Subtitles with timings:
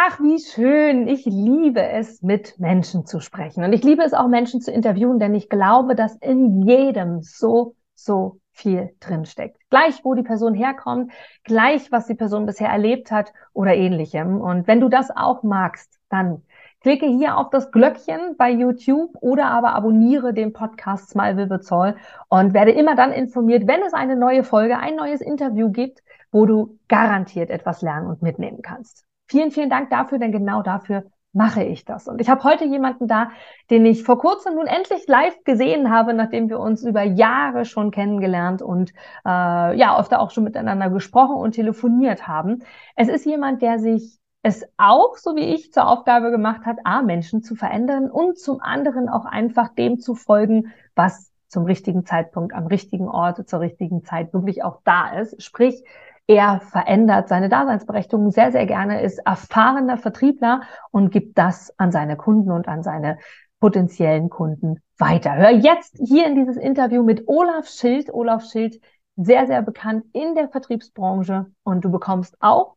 [0.00, 1.08] Ach, wie schön.
[1.08, 3.64] Ich liebe es, mit Menschen zu sprechen.
[3.64, 7.74] Und ich liebe es auch, Menschen zu interviewen, denn ich glaube, dass in jedem so,
[7.96, 9.58] so viel drinsteckt.
[9.70, 11.10] Gleich, wo die Person herkommt,
[11.42, 14.40] gleich, was die Person bisher erlebt hat oder ähnlichem.
[14.40, 16.42] Und wenn du das auch magst, dann
[16.80, 21.96] klicke hier auf das Glöckchen bei YouTube oder aber abonniere den Podcast Smile Will Zoll
[22.28, 26.46] und werde immer dann informiert, wenn es eine neue Folge, ein neues Interview gibt, wo
[26.46, 29.07] du garantiert etwas lernen und mitnehmen kannst.
[29.28, 32.08] Vielen, vielen Dank dafür, denn genau dafür mache ich das.
[32.08, 33.30] Und ich habe heute jemanden da,
[33.70, 37.90] den ich vor kurzem nun endlich live gesehen habe, nachdem wir uns über Jahre schon
[37.90, 38.92] kennengelernt und
[39.26, 42.64] äh, ja, öfter auch schon miteinander gesprochen und telefoniert haben.
[42.96, 47.02] Es ist jemand, der sich es auch, so wie ich, zur Aufgabe gemacht hat, A,
[47.02, 52.54] Menschen zu verändern und zum anderen auch einfach dem zu folgen, was zum richtigen Zeitpunkt
[52.54, 55.42] am richtigen Ort zur richtigen Zeit wirklich auch da ist.
[55.42, 55.82] Sprich,
[56.28, 60.60] er verändert seine Daseinsberechtigung sehr, sehr gerne, ist erfahrener Vertriebler
[60.90, 63.18] und gibt das an seine Kunden und an seine
[63.60, 65.34] potenziellen Kunden weiter.
[65.34, 68.12] Hör jetzt hier in dieses Interview mit Olaf Schild.
[68.12, 68.78] Olaf Schild,
[69.16, 72.76] sehr, sehr bekannt in der Vertriebsbranche und du bekommst auch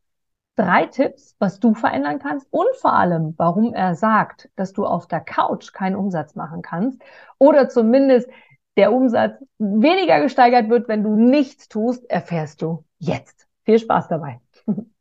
[0.56, 5.08] drei Tipps, was du verändern kannst und vor allem, warum er sagt, dass du auf
[5.08, 7.02] der Couch keinen Umsatz machen kannst
[7.38, 8.30] oder zumindest
[8.78, 13.48] der Umsatz weniger gesteigert wird, wenn du nichts tust, erfährst du jetzt.
[13.64, 14.40] Viel Spaß dabei.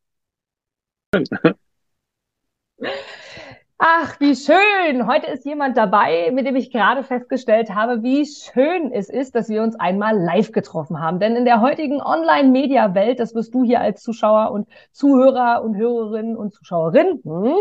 [3.79, 5.07] Ach, wie schön.
[5.07, 9.49] Heute ist jemand dabei, mit dem ich gerade festgestellt habe, wie schön es ist, dass
[9.49, 11.19] wir uns einmal live getroffen haben.
[11.19, 16.37] Denn in der heutigen Online-Media-Welt, das wirst du hier als Zuschauer und Zuhörer und Hörerinnen
[16.37, 17.55] und Zuschauerinnen hm,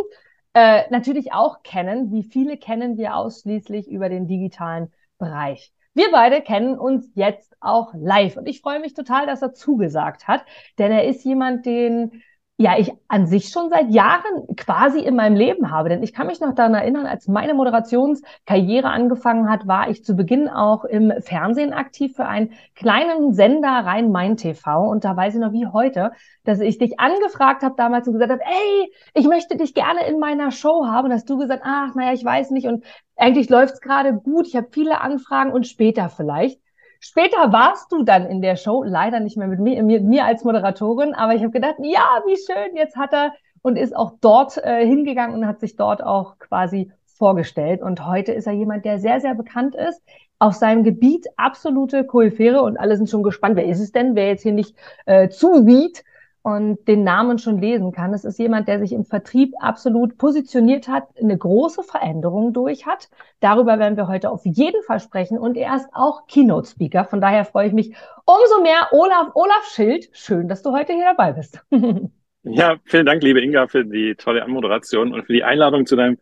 [0.53, 2.11] äh, natürlich auch kennen.
[2.11, 5.73] Wie viele kennen wir ausschließlich über den digitalen Bereich.
[5.99, 8.37] Wir beide kennen uns jetzt auch live.
[8.37, 10.45] Und ich freue mich total, dass er zugesagt hat,
[10.77, 12.23] denn er ist jemand, den
[12.61, 15.87] ja, ich an sich schon seit Jahren quasi in meinem Leben habe.
[15.87, 20.13] Denn ich kann mich noch daran erinnern, als meine Moderationskarriere angefangen hat, war ich zu
[20.13, 24.89] Beginn auch im Fernsehen aktiv für einen kleinen Sender Rhein-Main TV.
[24.89, 26.11] Und da weiß ich noch wie heute,
[26.43, 30.19] dass ich dich angefragt habe damals und gesagt habe, ey, ich möchte dich gerne in
[30.19, 31.05] meiner Show haben.
[31.05, 32.67] Und hast du gesagt, ach, naja, ich weiß nicht.
[32.67, 32.83] Und
[33.15, 34.47] eigentlich läuft's gerade gut.
[34.47, 36.59] Ich habe viele Anfragen und später vielleicht.
[36.99, 40.43] Später warst du dann in der Show, leider nicht mehr mit mir, mir, mir als
[40.43, 44.57] Moderatorin, aber ich habe gedacht, ja, wie schön, jetzt hat er und ist auch dort
[44.57, 47.81] äh, hingegangen und hat sich dort auch quasi vorgestellt.
[47.81, 50.01] Und heute ist er jemand, der sehr, sehr bekannt ist.
[50.39, 54.27] Auf seinem Gebiet absolute Koryphäre und alle sind schon gespannt, wer ist es denn, wer
[54.27, 56.03] jetzt hier nicht äh, zusieht
[56.41, 58.13] und den Namen schon lesen kann.
[58.13, 63.09] Es ist jemand, der sich im Vertrieb absolut positioniert hat, eine große Veränderung durch hat.
[63.39, 67.05] Darüber werden wir heute auf jeden Fall sprechen und er ist auch Keynote-Speaker.
[67.05, 67.93] Von daher freue ich mich
[68.25, 68.87] umso mehr.
[68.91, 71.63] Olaf, Olaf Schild, schön, dass du heute hier dabei bist.
[72.43, 76.17] Ja, vielen Dank, liebe Inga, für die tolle Anmoderation und für die Einladung zu deinem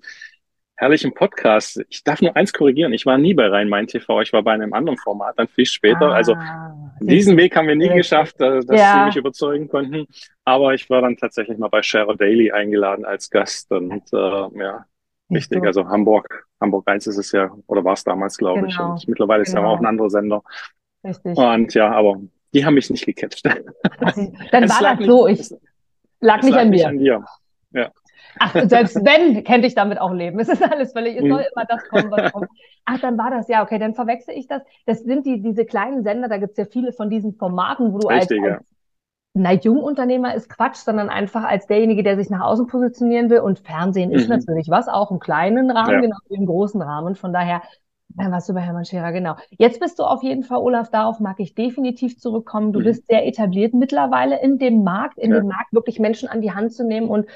[0.75, 1.81] herrlichen Podcast.
[1.89, 2.93] Ich darf nur eins korrigieren.
[2.93, 4.21] Ich war nie bei Rhein-Main TV.
[4.21, 6.11] Ich war bei einem anderen Format, dann viel später.
[6.11, 8.93] Also ah, also diesen Weg haben wir nie geschafft, äh, dass ja.
[8.93, 10.07] sie mich überzeugen konnten.
[10.45, 14.85] Aber ich war dann tatsächlich mal bei Share Daily eingeladen als Gast und äh, ja,
[15.31, 15.63] richtig.
[15.65, 18.69] Also Hamburg, Hamburg 1 ist es ja, oder war es damals, glaube genau.
[18.69, 18.79] ich.
[18.79, 19.63] Und mittlerweile ist genau.
[19.63, 20.43] ja auch ein anderer Sender.
[21.03, 21.37] Richtig.
[21.37, 22.21] Und ja, aber
[22.53, 23.45] die haben mich nicht gecatcht.
[23.45, 23.63] Dann
[24.69, 25.27] war das so.
[25.27, 25.53] Ich
[26.19, 26.87] lag nicht an mir.
[26.87, 27.25] An dir.
[27.71, 27.91] Ja.
[28.39, 30.39] Ach, selbst wenn, könnte ich damit auch leben.
[30.39, 32.49] Es ist alles völlig, es soll immer das kommen, was kommt.
[32.85, 34.61] Ach, dann war das, ja, okay, dann verwechsel ich das.
[34.85, 38.07] Das sind die, diese kleinen Sender, da gibt's ja viele von diesen Formaten, wo du
[38.07, 38.65] Richtig, als, als
[39.37, 43.39] na, Jungunternehmer ist Quatsch, sondern einfach als derjenige, der sich nach außen positionieren will.
[43.39, 44.37] Und Fernsehen ist mhm.
[44.37, 46.01] natürlich was, auch im kleinen Rahmen, ja.
[46.01, 47.15] genau wie im großen Rahmen.
[47.15, 47.61] Von daher,
[48.09, 49.35] dann warst du bei Hermann Scherer, genau.
[49.51, 52.73] Jetzt bist du auf jeden Fall, Olaf, darauf mag ich definitiv zurückkommen.
[52.73, 52.85] Du mhm.
[52.85, 55.39] bist sehr etabliert mittlerweile in dem Markt, in ja.
[55.39, 57.27] dem Markt wirklich Menschen an die Hand zu nehmen und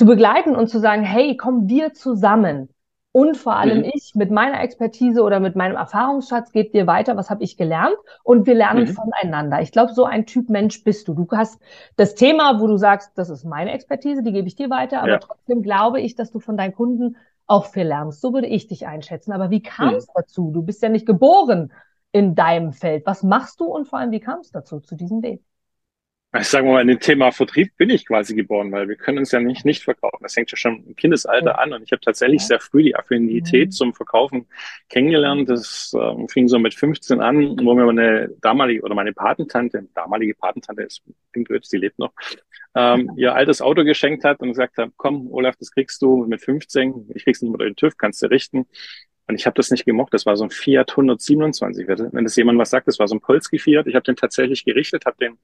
[0.00, 2.70] zu begleiten und zu sagen, hey, kommen wir zusammen.
[3.12, 3.90] Und vor allem mhm.
[3.92, 7.96] ich mit meiner Expertise oder mit meinem Erfahrungsschatz geht dir weiter, was habe ich gelernt
[8.24, 8.94] und wir lernen mhm.
[8.94, 9.60] voneinander.
[9.60, 11.12] Ich glaube, so ein Typ Mensch bist du.
[11.12, 11.60] Du hast
[11.96, 15.10] das Thema, wo du sagst, das ist meine Expertise, die gebe ich dir weiter, aber
[15.10, 15.18] ja.
[15.18, 18.22] trotzdem glaube ich, dass du von deinen Kunden auch viel lernst.
[18.22, 19.32] So würde ich dich einschätzen.
[19.32, 20.12] Aber wie kam es mhm.
[20.14, 20.50] dazu?
[20.50, 21.74] Du bist ja nicht geboren
[22.10, 23.04] in deinem Feld.
[23.04, 25.42] Was machst du und vor allem, wie kam es dazu, zu diesem Weg?
[26.38, 29.32] Ich sage mal, in dem Thema Vertrieb bin ich quasi geboren, weil wir können uns
[29.32, 30.18] ja nicht nicht verkaufen.
[30.20, 33.68] Das hängt ja schon im Kindesalter an und ich habe tatsächlich sehr früh die Affinität
[33.68, 33.72] mhm.
[33.72, 34.46] zum Verkaufen
[34.88, 35.48] kennengelernt.
[35.50, 40.34] Das äh, fing so mit 15 an, wo mir meine damalige oder meine Patentante, damalige
[40.36, 42.12] Patentante ist Pinkwitz, die lebt noch,
[42.76, 46.40] ähm, ihr altes Auto geschenkt hat und gesagt hat, komm, Olaf, das kriegst du mit
[46.40, 48.66] 15, ich krieg's nicht mit den TÜV, kannst du richten.
[49.26, 50.12] Und ich habe das nicht gemocht.
[50.12, 51.86] Das war so ein Fiat 127.
[51.86, 53.86] Wenn das jemand was sagt, das war so ein Polski Fiat.
[53.86, 55.38] Ich habe den tatsächlich gerichtet, habe den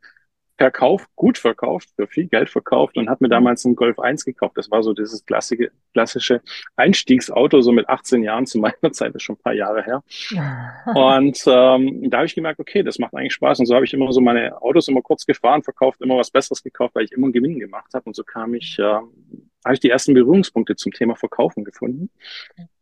[0.58, 4.56] verkauft, gut verkauft, für viel Geld verkauft und habe mir damals einen Golf 1 gekauft.
[4.56, 6.41] Das war so dieses klassische, klassische
[6.76, 10.03] Einstiegsauto, so mit 18 Jahren zu meiner Zeit, das ist schon ein paar Jahre her.
[10.94, 13.61] und ähm, da habe ich gemerkt, okay, das macht eigentlich Spaß.
[13.61, 16.62] Und so habe ich immer so meine Autos immer kurz gefahren, verkauft, immer was Besseres
[16.62, 18.05] gekauft, weil ich immer einen Gewinn gemacht habe.
[18.06, 19.00] Und so kam ich, äh,
[19.67, 22.11] habe ich die ersten Berührungspunkte zum Thema Verkaufen gefunden.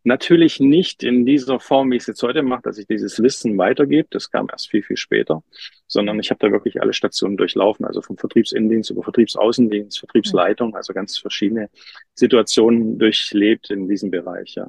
[0.03, 3.57] Natürlich nicht in dieser Form, wie ich es jetzt heute mache, dass ich dieses Wissen
[3.57, 4.07] weitergebe.
[4.11, 5.43] Das kam erst viel, viel später,
[5.87, 10.93] sondern ich habe da wirklich alle Stationen durchlaufen, also vom Vertriebsinnendienst über Vertriebsaußendienst, Vertriebsleitung, also
[10.93, 11.71] ganz verschiedene
[12.15, 14.69] Situationen durchlebt in diesem Bereich, ja.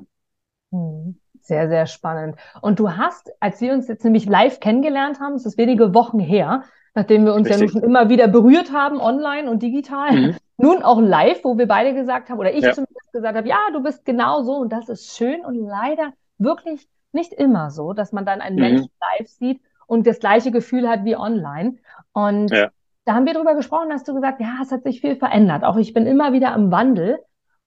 [0.72, 2.38] Hm, sehr, sehr spannend.
[2.62, 6.20] Und du hast, als wir uns jetzt nämlich live kennengelernt haben, es ist wenige Wochen
[6.20, 6.64] her,
[6.96, 7.60] nachdem wir uns Richtig.
[7.60, 10.36] ja nun schon immer wieder berührt haben, online und digital, mhm.
[10.58, 12.72] nun auch live, wo wir beide gesagt haben, oder ich ja.
[12.72, 16.88] zumindest gesagt habe, ja, du bist genau so und das ist schön und leider wirklich
[17.12, 18.62] nicht immer so, dass man dann einen mhm.
[18.62, 21.76] Menschen live sieht und das gleiche Gefühl hat wie online.
[22.14, 22.70] Und ja.
[23.04, 25.64] da haben wir drüber gesprochen, hast du gesagt, ja, es hat sich viel verändert.
[25.64, 27.20] Auch ich bin immer wieder im Wandel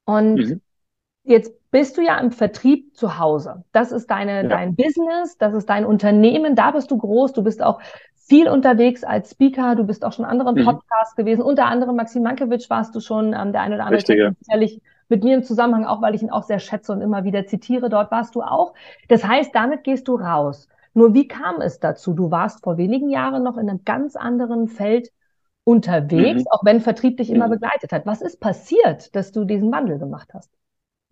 [0.04, 0.60] und mhm.
[1.24, 3.64] jetzt bist du ja im Vertrieb zu Hause.
[3.72, 4.48] Das ist deine, ja.
[4.48, 7.80] dein Business, das ist dein Unternehmen, da bist du groß, du bist auch
[8.28, 9.74] viel unterwegs als Speaker.
[9.74, 10.64] Du bist auch schon in anderen mhm.
[10.64, 11.42] Podcasts gewesen.
[11.42, 15.24] Unter anderem Maxim Mankiewicz warst du schon, ähm, der eine oder andere Richtig, sicherlich mit
[15.24, 17.88] mir im Zusammenhang, auch weil ich ihn auch sehr schätze und immer wieder zitiere.
[17.88, 18.74] Dort warst du auch.
[19.08, 20.68] Das heißt, damit gehst du raus.
[20.92, 22.12] Nur wie kam es dazu?
[22.12, 25.10] Du warst vor wenigen Jahren noch in einem ganz anderen Feld
[25.64, 26.48] unterwegs, mhm.
[26.50, 27.52] auch wenn Vertrieb dich immer mhm.
[27.52, 28.04] begleitet hat.
[28.04, 30.50] Was ist passiert, dass du diesen Wandel gemacht hast?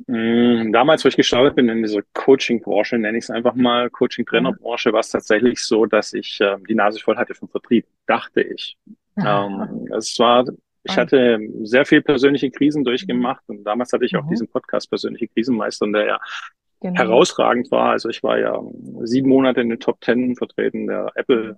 [0.07, 4.93] Mm, damals, wo ich gestartet bin in dieser Coaching-Branche, nenne ich es einfach mal, Coaching-Trainer-Branche,
[4.93, 8.77] war es tatsächlich so, dass ich äh, die Nase voll hatte vom Vertrieb, dachte ich.
[9.19, 10.45] Ähm, es war,
[10.85, 14.31] ich hatte sehr viel persönliche Krisen durchgemacht und damals hatte ich auch mhm.
[14.31, 16.21] diesen Podcast Persönliche Krisenmeister, der ja
[16.81, 17.01] genau.
[17.01, 17.91] herausragend war.
[17.91, 18.61] Also ich war ja
[19.03, 21.57] sieben Monate in den Top Ten vertreten der Apple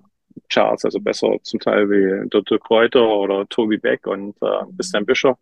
[0.49, 2.61] Charts, also besser zum Teil wie Dr.
[2.61, 5.39] Kräuter oder Toby Beck und äh, Christian Bischof.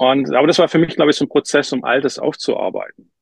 [0.00, 3.12] Und, aber das war für mich, glaube ich, so ein Prozess, um all das aufzuarbeiten.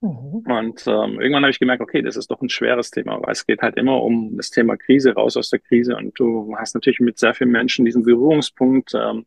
[0.00, 0.42] Mhm.
[0.46, 3.44] Und ähm, irgendwann habe ich gemerkt, okay, das ist doch ein schweres Thema, weil es
[3.44, 5.94] geht halt immer um das Thema Krise, raus aus der Krise.
[5.94, 9.26] Und du hast natürlich mit sehr vielen Menschen diesen Berührungspunkt ähm,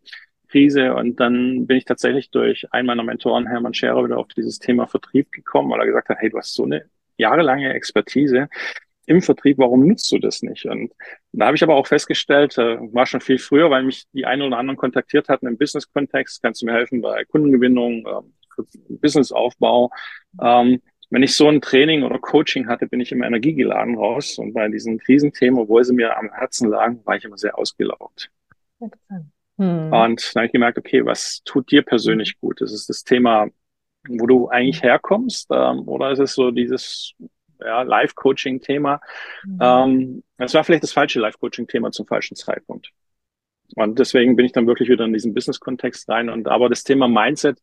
[0.50, 0.96] Krise.
[0.96, 4.88] Und dann bin ich tatsächlich durch einen meiner Mentoren, Hermann Scherer, wieder auf dieses Thema
[4.88, 6.86] Vertrieb gekommen, weil er gesagt hat, hey, du hast so eine
[7.18, 8.50] jahrelange Expertise
[9.08, 10.66] im Vertrieb, warum nutzt du das nicht?
[10.66, 10.92] Und
[11.32, 14.42] da habe ich aber auch festgestellt, äh, war schon viel früher, weil mich die einen
[14.42, 19.92] oder anderen kontaktiert hatten im Business-Kontext, kannst du mir helfen bei Kundengewinnung, äh, Businessaufbau.
[20.42, 24.38] Ähm, wenn ich so ein Training oder Coaching hatte, bin ich immer energiegeladen raus.
[24.38, 28.32] Und bei diesen Krisenthemen, obwohl sie mir am Herzen lagen, war ich immer sehr ausgelaugt.
[28.80, 29.30] Hm.
[29.58, 32.62] Und dann habe ich gemerkt, okay, was tut dir persönlich gut?
[32.62, 33.48] Ist das Thema,
[34.08, 35.48] wo du eigentlich herkommst?
[35.52, 37.14] Ähm, oder ist es so dieses
[37.60, 39.02] ja, Live-Coaching-Thema.
[39.46, 39.58] Mhm.
[39.62, 42.92] Ähm, das war vielleicht das falsche Live-Coaching-Thema zum falschen Zeitpunkt.
[43.76, 46.30] Und deswegen bin ich dann wirklich wieder in diesen Business-Kontext rein.
[46.30, 47.60] Und aber das Thema Mindset,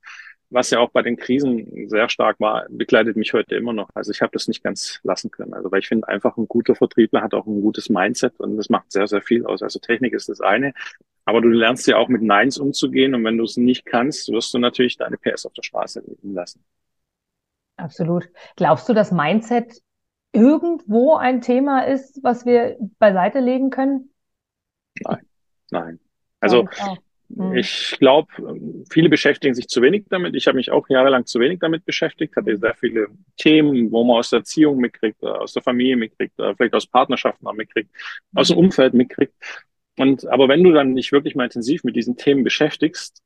[0.50, 3.88] was ja auch bei den Krisen sehr stark war, begleitet mich heute immer noch.
[3.94, 5.54] Also ich habe das nicht ganz lassen können.
[5.54, 8.68] Also weil ich finde einfach ein guter Vertriebler hat auch ein gutes Mindset und das
[8.68, 9.62] macht sehr, sehr viel aus.
[9.62, 10.74] Also Technik ist das eine,
[11.24, 14.52] aber du lernst ja auch mit Neins umzugehen und wenn du es nicht kannst, wirst
[14.52, 16.62] du natürlich deine PS auf der Straße liegen lassen.
[17.82, 18.28] Absolut.
[18.56, 19.82] Glaubst du, dass Mindset
[20.32, 24.10] irgendwo ein Thema ist, was wir beiseite legen können?
[25.04, 25.26] Nein,
[25.70, 25.98] nein.
[26.38, 26.68] Also
[27.36, 27.56] hm.
[27.56, 28.28] ich glaube,
[28.88, 30.36] viele beschäftigen sich zu wenig damit.
[30.36, 34.18] Ich habe mich auch jahrelang zu wenig damit beschäftigt, hatte sehr viele Themen, wo man
[34.18, 37.90] aus der Erziehung mitkriegt, äh, aus der Familie mitkriegt, äh, vielleicht aus Partnerschaften auch mitkriegt,
[38.34, 39.34] aus dem Umfeld mitkriegt.
[39.98, 43.22] Und aber wenn du dann nicht wirklich mal intensiv mit diesen Themen beschäftigst,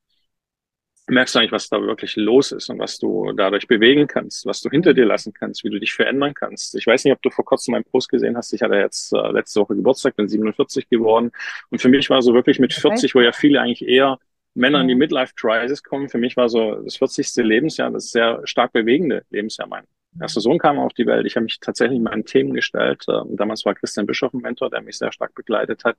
[1.09, 4.61] merkst du eigentlich, was da wirklich los ist und was du dadurch bewegen kannst, was
[4.61, 6.75] du hinter dir lassen kannst, wie du dich verändern kannst.
[6.75, 8.53] Ich weiß nicht, ob du vor kurzem meinen Post gesehen hast.
[8.53, 11.31] Ich hatte jetzt äh, letzte Woche Geburtstag, bin 47 geworden.
[11.71, 14.19] Und für mich war so wirklich mit 40, wo ja viele eigentlich eher
[14.57, 17.45] Männer in die Midlife-Crisis kommen, für mich war so das 40.
[17.45, 19.69] Lebensjahr, das sehr stark bewegende Lebensjahr.
[19.69, 19.85] Mein
[20.19, 21.27] erster Sohn kam auf die Welt.
[21.27, 23.05] Ich habe mich tatsächlich meinen Themen gestellt.
[23.09, 25.99] Ähm, damals war Christian Bischof ein Mentor, der mich sehr stark begleitet hat.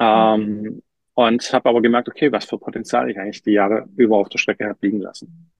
[0.00, 0.82] Ähm,
[1.18, 4.38] und habe aber gemerkt, okay, was für Potenzial ich eigentlich die Jahre über auf der
[4.38, 5.50] Strecke habe liegen lassen.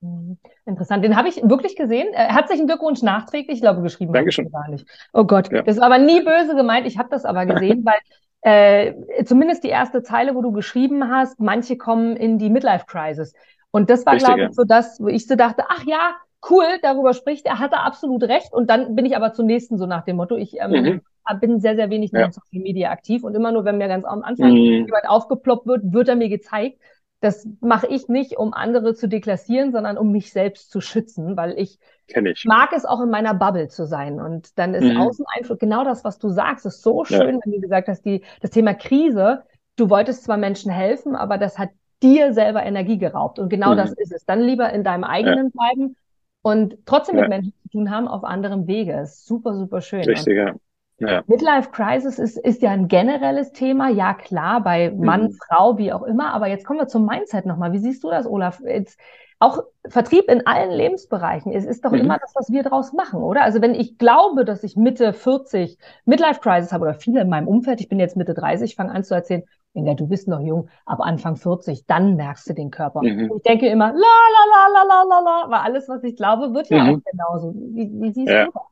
[0.00, 0.38] Mhm.
[0.66, 1.04] Interessant.
[1.04, 2.12] Den habe ich wirklich gesehen.
[2.12, 3.58] Äh, herzlichen Glückwunsch nachträglich.
[3.58, 4.50] Ich glaube, geschrieben Dankeschön.
[4.50, 4.84] gar nicht.
[5.12, 5.62] Oh Gott, ja.
[5.62, 6.88] das ist aber nie böse gemeint.
[6.88, 8.00] Ich habe das aber gesehen, weil
[8.40, 13.34] äh, zumindest die erste Zeile, wo du geschrieben hast, manche kommen in die Midlife-Crisis.
[13.70, 14.52] Und das war, glaube ich, ja.
[14.52, 16.16] so das, wo ich so dachte, ach ja,
[16.50, 18.52] cool, darüber spricht er, hat er absolut recht.
[18.52, 21.00] Und dann bin ich aber zum nächsten so nach dem Motto, ich ähm, mhm
[21.40, 22.26] bin sehr, sehr wenig ja.
[22.26, 24.56] in Social Media aktiv und immer nur, wenn mir ganz am Anfang mhm.
[24.56, 26.78] jemand aufgeploppt wird, wird er mir gezeigt.
[27.20, 31.56] das mache ich nicht, um andere zu deklassieren, sondern um mich selbst zu schützen, weil
[31.56, 32.44] ich, ich.
[32.44, 34.20] mag es auch in meiner Bubble zu sein.
[34.20, 35.00] Und dann ist mhm.
[35.00, 37.40] Außeneinfluss genau das, was du sagst, ist so schön, ja.
[37.44, 39.44] wenn du gesagt hast, die, das Thema Krise,
[39.76, 41.70] du wolltest zwar Menschen helfen, aber das hat
[42.02, 43.38] dir selber Energie geraubt.
[43.38, 43.76] Und genau mhm.
[43.76, 44.24] das ist es.
[44.24, 45.60] Dann lieber in deinem eigenen ja.
[45.74, 45.96] bleiben
[46.42, 49.00] und trotzdem mit Menschen zu tun haben auf anderem Wege.
[49.00, 50.02] Ist super, super schön.
[50.02, 50.54] Richtig, ja.
[51.02, 51.22] Ja.
[51.26, 55.38] Midlife Crisis ist, ist ja ein generelles Thema, ja klar, bei Mann, mhm.
[55.46, 56.32] Frau, wie auch immer.
[56.32, 57.72] Aber jetzt kommen wir zum Mindset nochmal.
[57.72, 58.60] Wie siehst du das, Olaf?
[58.64, 58.98] Jetzt,
[59.42, 61.52] auch Vertrieb in allen Lebensbereichen.
[61.52, 61.98] Es ist doch mhm.
[61.98, 63.42] immer das, was wir draus machen, oder?
[63.42, 67.48] Also wenn ich glaube, dass ich Mitte 40 Midlife Crisis habe oder viele in meinem
[67.48, 69.42] Umfeld, ich bin jetzt Mitte 30, fange an zu erzählen,
[69.74, 73.02] Inga, du bist noch jung, ab Anfang 40, dann merkst du den Körper.
[73.02, 73.32] Mhm.
[73.36, 76.54] Ich denke immer, la la la la la la la, weil alles, was ich glaube,
[76.54, 76.94] wird ja mhm.
[76.94, 77.54] auch genauso.
[77.54, 78.44] Wie, wie siehst ja.
[78.44, 78.62] du das?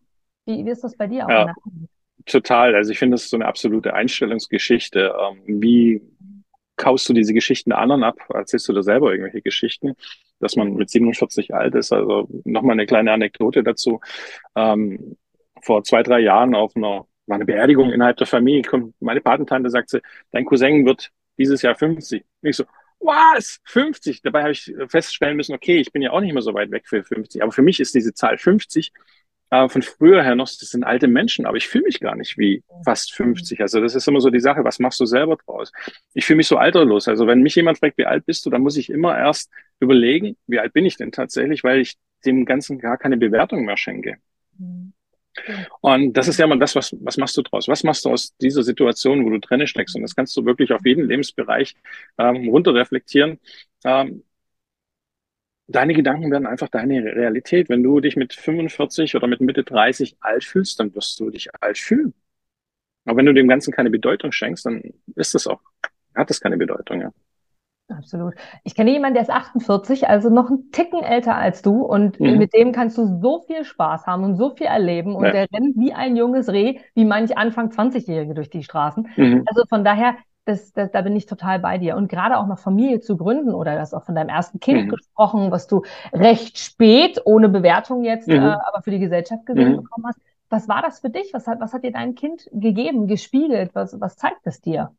[0.47, 1.31] Wie, wie ist das bei dir auch?
[1.31, 1.55] Ja.
[2.27, 2.75] Total.
[2.75, 5.15] Also ich finde, das ist so eine absolute Einstellungsgeschichte.
[5.19, 6.03] Ähm, wie
[6.77, 8.17] kaust du diese Geschichten anderen ab?
[8.33, 9.95] Erzählst du da selber irgendwelche Geschichten,
[10.41, 11.93] dass man mit 47 alt ist?
[11.93, 14.01] Also nochmal eine kleine Anekdote dazu.
[14.57, 15.17] Ähm,
[15.63, 19.71] vor zwei, drei Jahren auf einer, war eine Beerdigung innerhalb der Familie, kommt meine Patentante,
[19.71, 20.01] sagt sie,
[20.33, 22.25] dein Cousin wird dieses Jahr 50.
[22.43, 22.65] Und ich so,
[22.99, 23.61] was?
[23.65, 24.23] 50?
[24.23, 26.85] Dabei habe ich feststellen müssen, okay, ich bin ja auch nicht mehr so weit weg
[26.87, 27.43] für 50.
[27.43, 28.93] Aber für mich ist diese Zahl 50
[29.51, 32.39] äh, von früher her noch, das sind alte Menschen, aber ich fühle mich gar nicht
[32.39, 33.61] wie fast 50.
[33.61, 35.73] Also das ist immer so die Sache, was machst du selber draus?
[36.15, 37.09] Ich fühle mich so alterlos.
[37.09, 40.37] Also wenn mich jemand fragt, wie alt bist du, dann muss ich immer erst überlegen,
[40.47, 44.19] wie alt bin ich denn tatsächlich, weil ich dem Ganzen gar keine Bewertung mehr schenke.
[45.81, 47.69] Und das ist ja mal das, was, was machst du draus?
[47.69, 49.97] Was machst du aus dieser Situation, wo du drinne steckst?
[49.97, 51.75] Und das kannst du wirklich auf jeden Lebensbereich
[52.19, 53.39] ähm, runterreflektieren.
[53.85, 54.25] Ähm,
[55.71, 57.69] deine Gedanken werden einfach deine Realität.
[57.69, 61.49] Wenn du dich mit 45 oder mit Mitte 30 alt fühlst, dann wirst du dich
[61.61, 62.15] alt fühlen.
[63.05, 64.83] Aber wenn du dem Ganzen keine Bedeutung schenkst, dann
[65.15, 65.61] ist das auch,
[66.15, 67.13] hat das keine Bedeutung, ja.
[67.89, 68.35] Absolut.
[68.63, 72.39] Ich kenne jemanden, der ist 48, also noch einen Ticken älter als du und mhm.
[72.39, 75.33] mit dem kannst du so viel Spaß haben und so viel erleben und ja.
[75.33, 79.09] der rennt wie ein junges Reh, wie manch Anfang 20-Jährige durch die Straßen.
[79.17, 79.45] Mhm.
[79.47, 81.97] Also von daher, das, das, da bin ich total bei dir.
[81.97, 84.89] Und gerade auch noch Familie zu gründen oder das auch von deinem ersten Kind mhm.
[84.91, 85.83] gesprochen, was du
[86.13, 88.37] recht spät, ohne Bewertung jetzt, mhm.
[88.37, 89.77] äh, aber für die Gesellschaft gesehen mhm.
[89.83, 90.21] bekommen hast.
[90.49, 91.33] Was war das für dich?
[91.33, 93.71] Was hat, was hat dir dein Kind gegeben, gespiegelt?
[93.75, 94.91] Was, was zeigt es dir?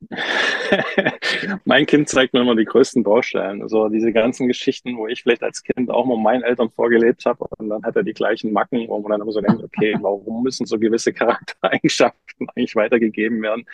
[1.64, 3.62] mein Kind zeigt mir immer die größten Baustellen.
[3.62, 7.46] Also diese ganzen Geschichten, wo ich vielleicht als Kind auch mal meinen Eltern vorgelebt habe
[7.58, 10.42] und dann hat er die gleichen Macken, wo man dann immer so denkt, okay, warum
[10.42, 13.66] müssen so gewisse Charaktereigenschaften eigentlich weitergegeben werden?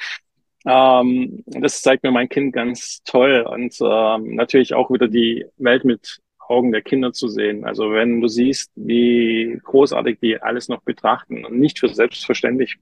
[0.67, 5.85] Ähm, das zeigt mir mein Kind ganz toll und ähm, natürlich auch wieder die Welt
[5.85, 7.65] mit Augen der Kinder zu sehen.
[7.65, 12.77] Also wenn du siehst, wie großartig die alles noch betrachten und nicht für selbstverständlich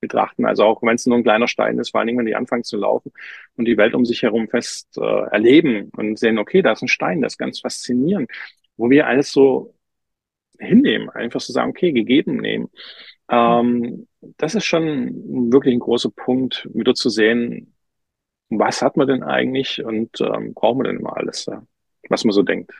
[0.00, 2.36] betrachten, also auch wenn es nur ein kleiner Stein ist, vor allen Dingen, wenn die
[2.36, 3.12] anfangen zu laufen
[3.56, 6.88] und die Welt um sich herum fest äh, erleben und sehen, okay, da ist ein
[6.88, 8.30] Stein, das ist ganz faszinierend,
[8.76, 9.74] wo wir alles so
[10.58, 12.70] hinnehmen, einfach zu so sagen, okay, gegeben nehmen.
[13.30, 17.74] Ähm, das ist schon wirklich ein großer Punkt, wieder zu sehen,
[18.50, 21.62] was hat man denn eigentlich und ähm, braucht man denn immer alles, ja?
[22.08, 22.72] was man so denkt,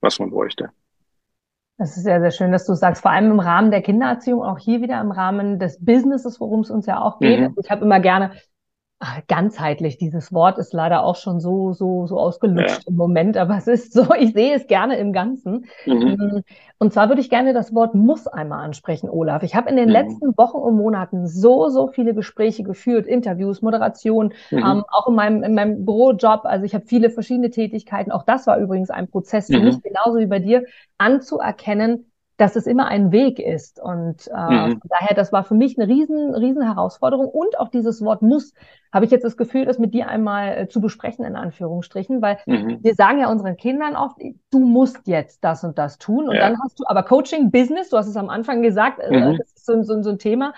[0.00, 0.70] was man bräuchte.
[1.78, 4.58] Das ist sehr, sehr schön, dass du sagst, vor allem im Rahmen der Kindererziehung, auch
[4.58, 7.40] hier wieder im Rahmen des Businesses, worum es uns ja auch geht.
[7.40, 7.56] Mhm.
[7.62, 8.32] Ich habe immer gerne
[8.98, 12.88] Ach, ganzheitlich, dieses Wort ist leider auch schon so, so, so ausgelutscht ja.
[12.88, 15.66] im Moment, aber es ist so, ich sehe es gerne im Ganzen.
[15.84, 16.16] Mhm.
[16.18, 16.44] Mm,
[16.78, 19.42] und zwar würde ich gerne das Wort muss einmal ansprechen, Olaf.
[19.42, 19.92] Ich habe in den mhm.
[19.92, 24.58] letzten Wochen und Monaten so, so viele Gespräche geführt, Interviews, Moderation, mhm.
[24.58, 26.46] ähm, auch in meinem, in meinem Bürojob.
[26.46, 28.10] Also ich habe viele verschiedene Tätigkeiten.
[28.10, 29.64] Auch das war übrigens ein Prozess für mhm.
[29.64, 30.64] mich, genauso wie bei dir,
[30.96, 33.80] anzuerkennen, dass es immer ein Weg ist.
[33.80, 34.80] Und äh, mhm.
[34.88, 37.28] daher, das war für mich eine riesen, riesen Herausforderung.
[37.28, 38.52] Und auch dieses Wort muss,
[38.92, 42.38] habe ich jetzt das Gefühl, das mit dir einmal äh, zu besprechen, in Anführungsstrichen, weil
[42.46, 42.78] mhm.
[42.82, 44.18] wir sagen ja unseren Kindern oft,
[44.50, 46.28] du musst jetzt das und das tun.
[46.28, 46.48] Und ja.
[46.48, 49.38] dann hast du aber Coaching, Business, du hast es am Anfang gesagt, äh, mhm.
[49.38, 50.52] das ist so, so, so ein Thema.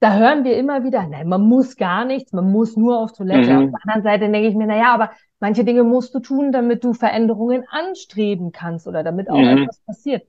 [0.00, 3.52] Da hören wir immer wieder, nein, man muss gar nichts, man muss nur auf Toilette.
[3.52, 3.66] Mhm.
[3.66, 6.50] Auf der anderen Seite denke ich mir, na ja, aber manche Dinge musst du tun,
[6.50, 9.58] damit du Veränderungen anstreben kannst oder damit auch mhm.
[9.58, 10.24] etwas passiert.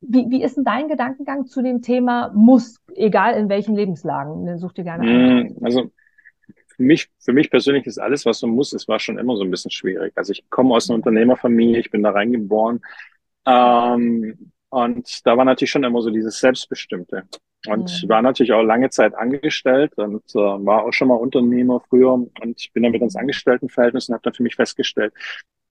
[0.00, 4.58] Wie, wie ist denn dein Gedankengang zu dem Thema muss, egal in welchen Lebenslagen?
[4.58, 5.46] Such dir gerne einen.
[5.48, 5.90] Mm, also
[6.76, 9.42] für mich, für mich persönlich ist alles, was so muss, es war schon immer so
[9.42, 10.12] ein bisschen schwierig.
[10.16, 12.80] Also ich komme aus einer Unternehmerfamilie, ich bin da reingeboren.
[13.44, 17.24] Ähm, und da war natürlich schon immer so dieses Selbstbestimmte.
[17.66, 17.86] Und mhm.
[17.86, 22.14] ich war natürlich auch lange Zeit angestellt und äh, war auch schon mal Unternehmer früher
[22.14, 25.12] und ich bin dann wieder ins Angestelltenverhältnis und habe dann für mich festgestellt,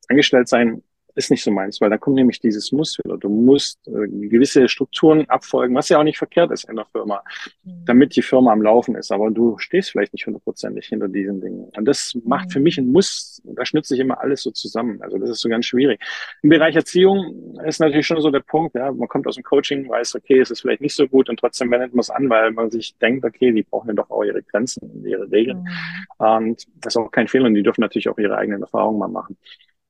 [0.07, 0.83] angestellt sein
[1.15, 3.17] ist nicht so meins, weil da kommt nämlich dieses Muss wieder.
[3.17, 7.23] Du musst äh, gewisse Strukturen abfolgen, was ja auch nicht verkehrt ist in der Firma,
[7.63, 7.85] mhm.
[7.85, 9.11] damit die Firma am Laufen ist.
[9.11, 11.69] Aber du stehst vielleicht nicht hundertprozentig hinter diesen Dingen.
[11.75, 12.21] Und das mhm.
[12.25, 13.41] macht für mich ein Muss.
[13.43, 15.01] Da schnürt sich immer alles so zusammen.
[15.01, 15.99] Also das ist so ganz schwierig.
[16.41, 19.89] Im Bereich Erziehung ist natürlich schon so der Punkt, ja, man kommt aus dem Coaching,
[19.89, 22.51] weiß, okay, es ist vielleicht nicht so gut und trotzdem wendet man es an, weil
[22.51, 25.63] man sich denkt, okay, die brauchen ja doch auch ihre Grenzen, ihre Regeln.
[25.63, 26.25] Mhm.
[26.25, 29.07] Und das ist auch kein Fehler und die dürfen natürlich auch ihre eigenen Erfahrungen mal
[29.07, 29.37] machen.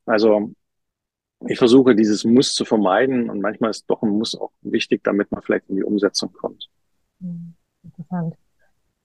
[0.06, 0.52] Also
[1.48, 5.32] ich versuche dieses Muss zu vermeiden und manchmal ist doch ein Muss auch wichtig, damit
[5.32, 6.70] man vielleicht in die Umsetzung kommt.
[7.22, 7.54] Hm,
[7.84, 8.36] interessant.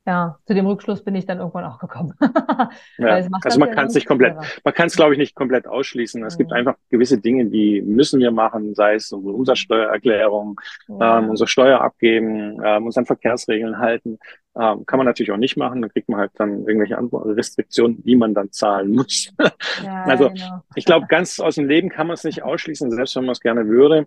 [0.07, 2.13] Ja, zu dem Rückschluss bin ich dann irgendwann auch gekommen.
[2.99, 6.23] ja, also man kann es nicht komplett, man kann es glaube ich nicht komplett ausschließen.
[6.25, 6.39] Es mhm.
[6.39, 10.99] gibt einfach gewisse Dinge, die müssen wir machen, sei es unsere Umsatzsteuererklärung, mhm.
[11.01, 14.19] ähm, unsere Steuer abgeben, ähm, uns an Verkehrsregeln halten.
[14.57, 18.03] Ähm, kann man natürlich auch nicht machen, dann kriegt man halt dann irgendwelche andere Restriktionen,
[18.05, 19.33] die man dann zahlen muss.
[19.83, 20.63] Ja, also genau.
[20.77, 23.41] ich glaube, ganz aus dem Leben kann man es nicht ausschließen, selbst wenn man es
[23.41, 24.07] gerne würde.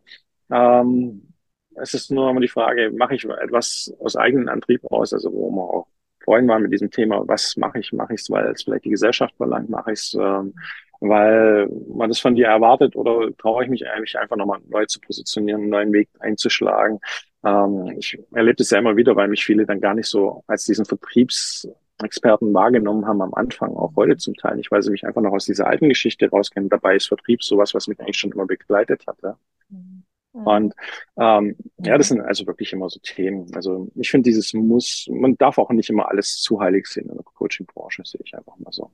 [0.50, 1.34] Ähm,
[1.76, 5.52] es ist nur immer die Frage, mache ich etwas aus eigenem Antrieb raus, also wo
[5.52, 5.88] wir auch
[6.24, 7.94] vorhin waren mit diesem Thema, was mache ich?
[7.94, 9.70] Mache ich es, weil es vielleicht die Gesellschaft verlangt?
[9.70, 10.54] Mache ich es, ähm,
[11.00, 12.96] weil man das von dir erwartet?
[12.96, 17.00] Oder traue ich mich eigentlich einfach nochmal neu zu positionieren, einen neuen Weg einzuschlagen?
[17.44, 20.66] Ähm, ich erlebe das ja immer wieder, weil mich viele dann gar nicht so als
[20.66, 25.22] diesen Vertriebsexperten wahrgenommen haben am Anfang, auch heute zum Teil nicht, weil sie mich einfach
[25.22, 26.70] noch aus dieser alten Geschichte rauskennen.
[26.70, 29.18] Dabei ist Vertrieb sowas, was mich eigentlich schon immer begleitet hat.
[29.24, 29.38] Ja.
[29.70, 30.04] Mhm.
[30.34, 30.76] Und
[31.18, 33.54] ähm, ja, das sind also wirklich immer so Themen.
[33.56, 37.16] Also ich finde dieses Muss, man darf auch nicht immer alles zu heilig sehen in
[37.16, 38.92] der Coaching-Branche, sehe ich einfach mal so.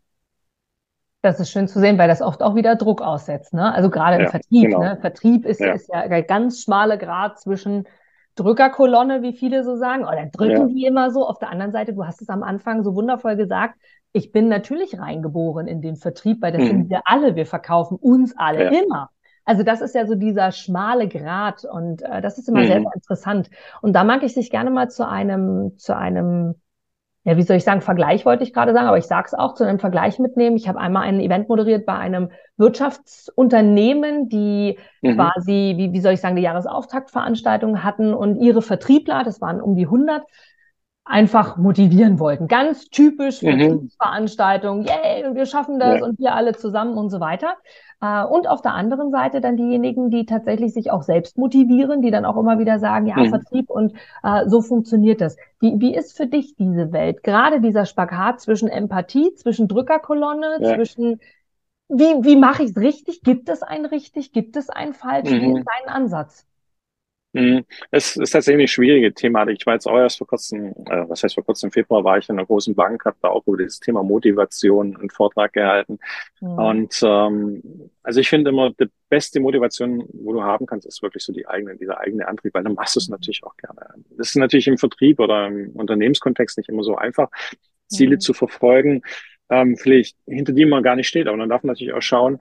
[1.23, 3.53] Das ist schön zu sehen, weil das oft auch wieder Druck aussetzt.
[3.53, 3.73] Ne?
[3.73, 4.65] Also gerade im ja, Vertrieb.
[4.65, 4.79] Genau.
[4.81, 4.97] Ne?
[4.99, 5.71] Vertrieb ist ja.
[5.71, 7.87] ist ja der ganz schmale Grad zwischen
[8.35, 10.73] Drückerkolonne, wie viele so sagen, oder drücken ja.
[10.73, 11.25] die immer so.
[11.25, 13.75] Auf der anderen Seite, du hast es am Anfang so wundervoll gesagt,
[14.11, 16.67] ich bin natürlich reingeboren in den Vertrieb, weil das mhm.
[16.67, 18.81] sind wir alle, wir verkaufen uns alle ja.
[18.81, 19.09] immer.
[19.45, 22.67] Also das ist ja so dieser schmale Grat und äh, das ist immer mhm.
[22.67, 23.49] sehr, sehr interessant.
[23.81, 26.55] Und da mag ich sich gerne mal zu einem, zu einem,
[27.25, 29.53] ja, wie soll ich sagen, Vergleich wollte ich gerade sagen, aber ich sage es auch,
[29.53, 30.57] zu einem Vergleich mitnehmen.
[30.57, 35.15] Ich habe einmal ein Event moderiert bei einem Wirtschaftsunternehmen, die mhm.
[35.15, 39.75] quasi, wie, wie soll ich sagen, die Jahresauftaktveranstaltung hatten und ihre Vertriebler, das waren um
[39.75, 40.23] die 100,
[41.05, 42.47] einfach motivieren wollten.
[42.47, 43.89] Ganz typisch für mhm.
[44.01, 46.05] Veranstaltungen, yay, wir schaffen das ja.
[46.05, 47.55] und wir alle zusammen und so weiter.
[48.01, 52.11] Äh, und auf der anderen Seite dann diejenigen, die tatsächlich sich auch selbst motivieren, die
[52.11, 53.29] dann auch immer wieder sagen, ja, mhm.
[53.29, 55.35] Vertrieb und äh, so funktioniert das.
[55.59, 57.23] Wie, wie ist für dich diese Welt?
[57.23, 60.75] Gerade dieser Spagat zwischen Empathie, zwischen Drückerkolonne, ja.
[60.75, 61.19] zwischen
[61.89, 63.21] wie, wie mache ich es richtig?
[63.21, 64.31] Gibt es ein richtig?
[64.31, 65.29] Gibt es ein falsch?
[65.29, 65.41] Mhm.
[65.41, 66.47] Wie ist dein Ansatz?
[67.33, 67.65] Mhm.
[67.89, 69.57] Es ist tatsächlich eine schwierige Thematik.
[69.59, 72.17] Ich war jetzt auch erst vor kurzem, äh, was heißt vor kurzem, im Februar war
[72.19, 75.97] ich in einer großen Bank, habe da auch über dieses Thema Motivation einen Vortrag gehalten.
[76.41, 76.49] Mhm.
[76.49, 81.23] Und ähm, also ich finde immer, die beste Motivation, wo du haben kannst, ist wirklich
[81.23, 83.13] so die eigene, dieser eigene Antrieb, weil dann machst du es mhm.
[83.13, 83.81] natürlich auch gerne.
[84.11, 87.29] Das ist natürlich im Vertrieb oder im Unternehmenskontext nicht immer so einfach,
[87.87, 88.19] Ziele mhm.
[88.19, 89.01] zu verfolgen,
[89.49, 91.27] ähm, vielleicht hinter die man gar nicht steht.
[91.27, 92.39] Aber dann darf man natürlich auch schauen,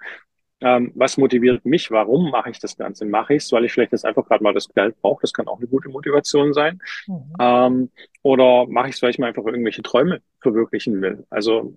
[0.62, 1.90] ähm, was motiviert mich?
[1.90, 3.04] Warum mache ich das Ganze?
[3.04, 5.20] Mache ich es, weil ich vielleicht jetzt einfach gerade mal das Geld brauche?
[5.22, 6.80] Das kann auch eine gute Motivation sein.
[7.06, 7.34] Mhm.
[7.38, 7.90] Ähm,
[8.22, 11.26] oder mache ich es, weil ich mir einfach irgendwelche Träume verwirklichen will?
[11.30, 11.76] Also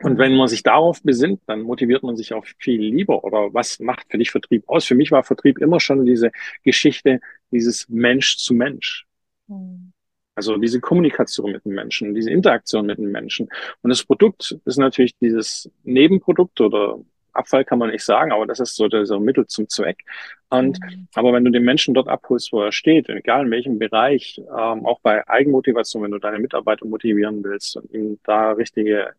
[0.00, 3.24] und wenn man sich darauf besinnt, dann motiviert man sich auch viel lieber.
[3.24, 4.84] Oder was macht für dich Vertrieb aus?
[4.84, 6.30] Für mich war Vertrieb immer schon diese
[6.62, 9.06] Geschichte, dieses Mensch zu Mensch.
[9.48, 9.92] Mhm.
[10.36, 13.48] Also diese Kommunikation mit den Menschen, diese Interaktion mit den Menschen.
[13.82, 17.00] Und das Produkt ist natürlich dieses Nebenprodukt oder
[17.38, 20.04] Abfall kann man nicht sagen, aber das ist so dieser Mittel zum Zweck.
[20.50, 21.08] Und mhm.
[21.14, 24.86] aber wenn du den Menschen dort abholst, wo er steht, egal in welchem Bereich, ähm,
[24.86, 29.12] auch bei Eigenmotivation, wenn du deine Mitarbeiter motivieren willst und ihm da richtige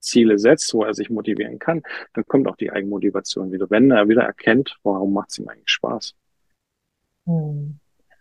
[0.00, 1.82] Ziele setzt, wo er sich motivieren kann,
[2.14, 5.70] dann kommt auch die Eigenmotivation wieder, wenn er wieder erkennt, warum macht es ihm eigentlich
[5.70, 6.14] Spaß.
[7.26, 7.78] Mhm.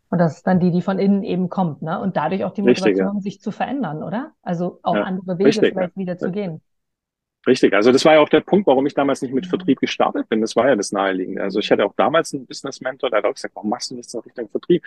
[0.09, 1.99] Und das ist dann die, die von innen eben kommt, ne?
[1.99, 3.21] Und dadurch auch die Motivation, Richtig, ja.
[3.21, 4.33] sich zu verändern, oder?
[4.43, 6.01] Also auch ja, andere Wege Richtig, vielleicht ja.
[6.01, 6.61] wieder zu gehen.
[7.47, 10.27] Richtig, also das war ja auch der Punkt, warum ich damals nicht mit Vertrieb gestartet
[10.29, 10.41] bin.
[10.41, 11.43] Das war ja das Naheliegende.
[11.43, 13.95] Also ich hatte auch damals einen Business Mentor, der hat auch gesagt, warum machst du
[13.95, 14.84] nichts in Richtung Vertrieb?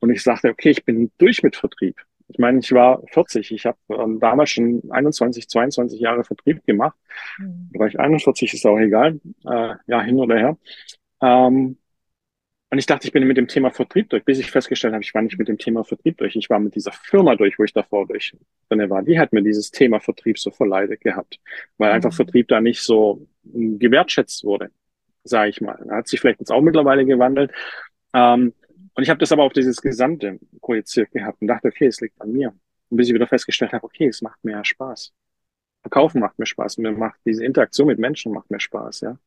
[0.00, 1.96] Und ich sagte, okay, ich bin durch mit Vertrieb.
[2.28, 6.96] Ich meine, ich war 40, ich habe ähm, damals schon 21, 22 Jahre Vertrieb gemacht.
[7.38, 7.70] Mhm.
[7.72, 10.56] Bereich 41 ist auch egal, äh, ja, hin oder her.
[11.22, 11.76] Ähm,
[12.70, 15.12] und ich dachte, ich bin mit dem Thema Vertrieb durch, bis ich festgestellt habe, ich
[15.12, 16.36] war nicht mit dem Thema Vertrieb durch.
[16.36, 18.36] Ich war mit dieser Firma durch, wo ich davor durch
[18.68, 19.02] drin war.
[19.02, 21.40] Die hat mir dieses Thema Vertrieb so verleidet gehabt,
[21.78, 22.16] weil einfach mhm.
[22.16, 24.70] Vertrieb da nicht so gewertschätzt wurde,
[25.24, 25.82] sage ich mal.
[25.84, 27.50] Da hat sich vielleicht jetzt auch mittlerweile gewandelt.
[28.14, 28.54] Ähm,
[28.94, 32.20] und ich habe das aber auf dieses Gesamte projiziert gehabt und dachte, okay, es liegt
[32.20, 32.54] an mir.
[32.88, 35.12] Und bis ich wieder festgestellt habe, okay, es macht mir ja Spaß.
[35.82, 36.78] Verkaufen macht mir Spaß.
[36.78, 39.18] Mir macht diese Interaktion mit Menschen macht mir Spaß, ja.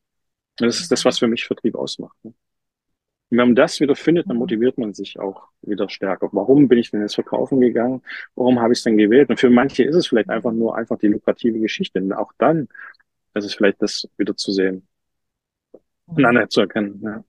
[0.58, 2.16] Das ist das, was für mich Vertrieb ausmacht.
[2.24, 2.34] Ne?
[3.34, 4.42] Und wenn man das wieder findet, dann mhm.
[4.42, 6.30] motiviert man sich auch wieder stärker.
[6.34, 8.04] Warum bin ich denn ins Verkaufen gegangen?
[8.36, 9.28] Warum habe ich es denn gewählt?
[9.32, 12.00] Und für manche ist es vielleicht einfach nur einfach die lukrative Geschichte.
[12.00, 12.68] Und auch dann
[13.34, 14.88] ist es vielleicht das wieder zu sehen
[16.06, 16.26] und mhm.
[16.26, 17.02] anzuerkennen.
[17.04, 17.24] Ja.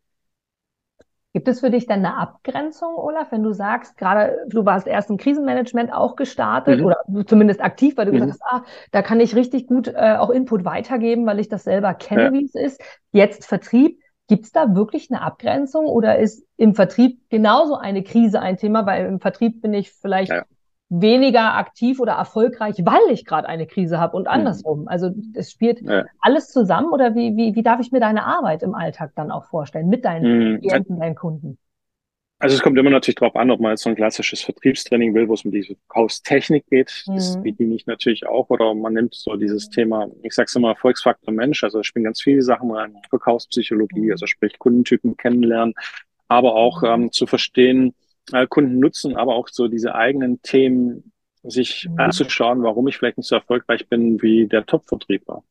[1.32, 5.08] Gibt es für dich denn eine Abgrenzung, Olaf, wenn du sagst, gerade du warst erst
[5.08, 6.84] im Krisenmanagement auch gestartet mhm.
[6.84, 8.16] oder zumindest aktiv, weil du mhm.
[8.16, 11.64] gesagt hast, ah, da kann ich richtig gut äh, auch Input weitergeben, weil ich das
[11.64, 12.32] selber kenne, ja.
[12.34, 12.82] wie es ist.
[13.10, 14.03] Jetzt Vertrieb.
[14.26, 18.86] Gibt es da wirklich eine Abgrenzung oder ist im Vertrieb genauso eine Krise ein Thema?
[18.86, 20.44] Weil im Vertrieb bin ich vielleicht ja
[21.00, 24.28] weniger aktiv oder erfolgreich, weil ich gerade eine Krise habe und mhm.
[24.28, 24.88] andersrum.
[24.88, 26.04] Also es spielt ja.
[26.20, 29.44] alles zusammen oder wie, wie, wie darf ich mir deine Arbeit im Alltag dann auch
[29.44, 30.60] vorstellen mit deinen mhm.
[30.60, 31.58] Klienten, deinen Kunden?
[32.44, 35.26] Also es kommt immer natürlich darauf an, ob man jetzt so ein klassisches Vertriebstraining will,
[35.28, 37.04] wo es um diese Verkaufstechnik geht.
[37.06, 37.14] Mhm.
[37.14, 38.50] Das bediene ich natürlich auch.
[38.50, 41.64] Oder man nimmt so dieses Thema, ich sage es immer, Erfolgsfaktor Mensch.
[41.64, 42.98] Also ich bin ganz viele Sachen rein.
[43.08, 44.10] Verkaufspsychologie, mhm.
[44.10, 45.72] also sprich Kundentypen kennenlernen,
[46.28, 46.88] aber auch mhm.
[46.88, 47.94] ähm, zu verstehen,
[48.30, 51.12] äh, Kunden nutzen, aber auch so diese eigenen Themen
[51.44, 51.98] sich mhm.
[51.98, 55.42] anzuschauen, warum ich vielleicht nicht so erfolgreich bin wie der Top-Vertriebler.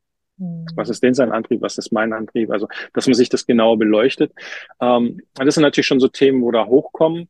[0.44, 0.66] Mhm.
[0.76, 1.62] Was ist denn sein Antrieb?
[1.62, 2.52] Was ist mein Antrieb?
[2.52, 4.34] Also, dass man sich das genauer beleuchtet.
[4.82, 7.30] Ähm, das sind natürlich schon so Themen, wo da hochkommen.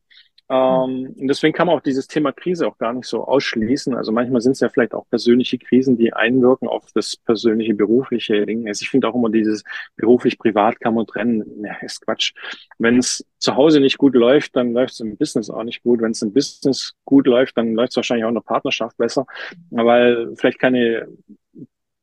[0.50, 3.96] Ähm, und deswegen kann man auch dieses Thema Krise auch gar nicht so ausschließen.
[3.96, 8.46] Also manchmal sind es ja vielleicht auch persönliche Krisen, die einwirken auf das persönliche, berufliche
[8.46, 8.68] Ding.
[8.68, 9.64] Also ich finde auch immer dieses
[9.96, 11.64] beruflich-privat kann man trennen.
[11.64, 12.34] Ja, ist Quatsch.
[12.78, 16.02] Wenn es zu Hause nicht gut läuft, dann läuft es im Business auch nicht gut.
[16.02, 19.26] Wenn es im Business gut läuft, dann läuft es wahrscheinlich auch in der Partnerschaft besser,
[19.70, 21.08] weil vielleicht keine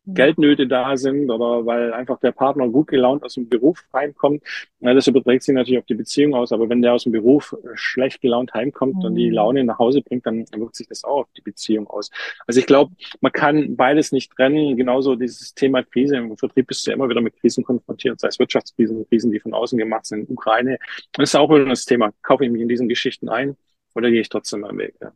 [0.07, 4.43] Geldnöte da sind oder weil einfach der Partner gut gelaunt aus dem Beruf reinkommt.
[4.81, 7.55] Ja, das überträgt sich natürlich auf die Beziehung aus, aber wenn der aus dem Beruf
[7.75, 9.05] schlecht gelaunt heimkommt mhm.
[9.05, 9.35] und die mhm.
[9.35, 12.11] Laune nach Hause bringt, dann wirkt sich das auch auf die Beziehung aus.
[12.47, 14.77] Also ich glaube, man kann beides nicht trennen.
[14.77, 16.17] Genauso dieses Thema Krise.
[16.17, 19.41] Im Vertrieb bist du ja immer wieder mit Krisen konfrontiert, sei es Wirtschaftskrisen, Krisen, die
[19.41, 20.79] von außen gemacht sind, Ukraine.
[21.13, 22.13] Das ist auch wieder das Thema.
[22.23, 23.57] Kaufe ich mich in diesen Geschichten ein
[23.95, 24.95] oder gehe ich trotzdem meinen Weg?
[25.01, 25.13] Ja.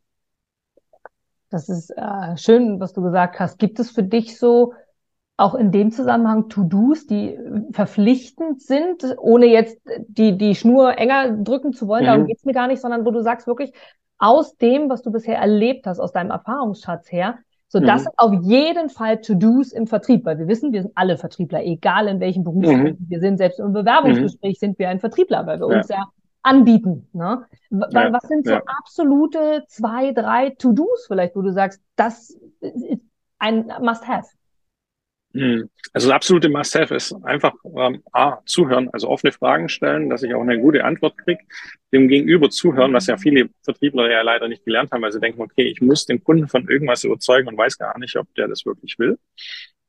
[1.54, 3.60] Das ist äh, schön, was du gesagt hast.
[3.60, 4.72] Gibt es für dich so
[5.36, 7.38] auch in dem Zusammenhang To-Dos, die
[7.70, 12.06] verpflichtend sind, ohne jetzt die, die Schnur enger drücken zu wollen, mhm.
[12.06, 13.72] darum geht's mir gar nicht, sondern wo du sagst wirklich,
[14.18, 17.38] aus dem, was du bisher erlebt hast, aus deinem Erfahrungsschatz her,
[17.68, 17.86] so mhm.
[17.86, 21.64] das sind auf jeden Fall To-Dos im Vertrieb, weil wir wissen, wir sind alle Vertriebler,
[21.64, 22.96] egal in welchem Beruf mhm.
[22.98, 24.66] wir sind, selbst im Bewerbungsgespräch mhm.
[24.66, 25.76] sind wir ein Vertriebler, weil wir ja.
[25.76, 26.04] uns ja
[26.44, 27.08] anbieten.
[27.12, 27.46] Ne?
[27.70, 28.62] Ja, was sind so ja.
[28.66, 32.30] absolute zwei, drei To-Dos vielleicht, wo du sagst, das
[32.60, 33.02] ist
[33.38, 34.28] ein Must-Have?
[35.32, 35.68] Hm.
[35.92, 40.32] Also das absolute Must-Have ist einfach ähm, A, zuhören, also offene Fragen stellen, dass ich
[40.32, 41.42] auch eine gute Antwort kriege,
[41.92, 45.42] dem Gegenüber zuhören, was ja viele Vertriebler ja leider nicht gelernt haben, weil sie denken,
[45.42, 48.64] okay, ich muss den Kunden von irgendwas überzeugen und weiß gar nicht, ob der das
[48.64, 49.18] wirklich will.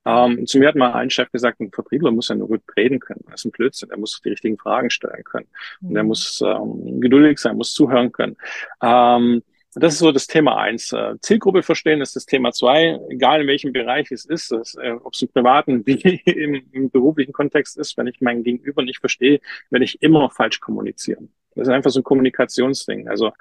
[0.05, 2.99] Ähm, zu mir hat mal ein Chef gesagt, ein Vertriebler muss ja nur gut reden
[2.99, 3.23] können.
[3.29, 3.89] Das ist ein Blödsinn.
[3.89, 5.47] Er muss die richtigen Fragen stellen können.
[5.81, 6.09] Und er mhm.
[6.09, 8.37] muss ähm, geduldig sein, muss zuhören können.
[8.81, 9.41] Ähm,
[9.75, 10.93] das ist so das Thema eins.
[10.93, 12.97] Äh, Zielgruppe verstehen ist das Thema zwei.
[13.09, 17.33] Egal in welchem Bereich es ist, äh, ob es im privaten wie im, im, beruflichen
[17.33, 21.29] Kontext ist, wenn ich mein Gegenüber nicht verstehe, werde ich immer falsch kommunizieren.
[21.55, 23.09] Das ist einfach so ein Kommunikationsding.
[23.09, 23.33] Also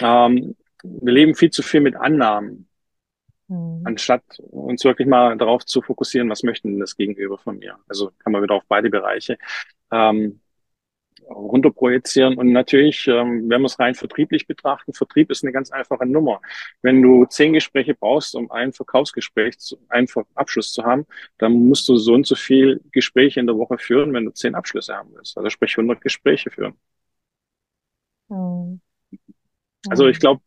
[0.00, 2.67] ähm, wir leben viel zu viel mit Annahmen,
[3.48, 3.82] mhm.
[3.84, 7.76] anstatt uns wirklich mal darauf zu fokussieren, was möchten denn das Gegenüber von mir.
[7.88, 9.38] Also kann man wieder auf beide Bereiche.
[9.90, 10.40] Ähm,
[11.30, 12.36] runterprojizieren.
[12.36, 16.40] Und natürlich, ähm, wenn wir es rein vertrieblich betrachten, Vertrieb ist eine ganz einfache Nummer.
[16.82, 21.06] Wenn du zehn Gespräche brauchst, um ein Verkaufsgespräch, zu, einen Abschluss zu haben,
[21.38, 24.54] dann musst du so und so viel Gespräche in der Woche führen, wenn du zehn
[24.54, 25.36] Abschlüsse haben willst.
[25.36, 26.74] Also sprich 100 Gespräche führen.
[28.28, 28.80] Mhm.
[29.88, 30.42] Also ich glaube,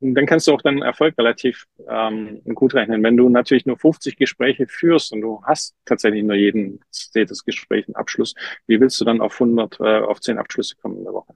[0.00, 3.02] dann kannst du auch deinen Erfolg relativ ähm, gut rechnen.
[3.02, 6.80] Wenn du natürlich nur 50 Gespräche führst und du hast tatsächlich nur jeden
[7.14, 8.34] jedes Gespräch einen Abschluss,
[8.66, 11.34] wie willst du dann auf 100, äh, auf 10 Abschlüsse kommen in der Woche?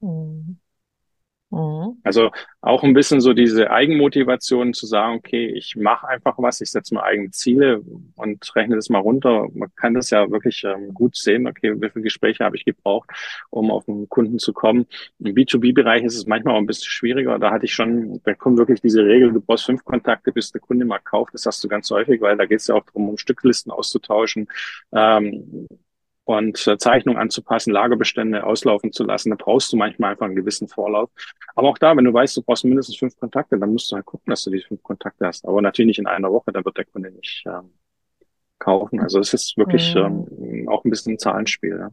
[0.00, 0.58] Mhm.
[1.50, 1.96] Mhm.
[2.04, 2.30] Also
[2.60, 6.94] auch ein bisschen so diese Eigenmotivation zu sagen, okay, ich mache einfach was, ich setze
[6.94, 7.80] mir eigene Ziele
[8.16, 9.46] und rechne das mal runter.
[9.54, 13.10] Man kann das ja wirklich ähm, gut sehen, okay, wie viele Gespräche habe ich gebraucht,
[13.50, 14.86] um auf einen Kunden zu kommen.
[15.20, 17.38] Im B2B-Bereich ist es manchmal auch ein bisschen schwieriger.
[17.38, 20.60] Da hatte ich schon, da kommt wirklich diese Regel, du brauchst fünf Kontakte, bis der
[20.60, 21.32] Kunde mal kauft.
[21.32, 24.48] Das hast du ganz häufig, weil da geht es ja auch darum, um Stücklisten auszutauschen.
[24.92, 25.66] Ähm,
[26.28, 29.30] und äh, Zeichnung anzupassen, Lagerbestände auslaufen zu lassen.
[29.30, 31.08] Da brauchst du manchmal einfach einen gewissen Vorlauf.
[31.54, 34.04] Aber auch da, wenn du weißt, du brauchst mindestens fünf Kontakte, dann musst du halt
[34.04, 35.48] gucken, dass du diese fünf Kontakte hast.
[35.48, 37.72] Aber natürlich nicht in einer Woche, dann wird der Kunde nicht ähm,
[38.58, 39.00] kaufen.
[39.00, 40.26] Also es ist wirklich mhm.
[40.38, 41.90] ähm, auch ein bisschen ein Zahlenspiel.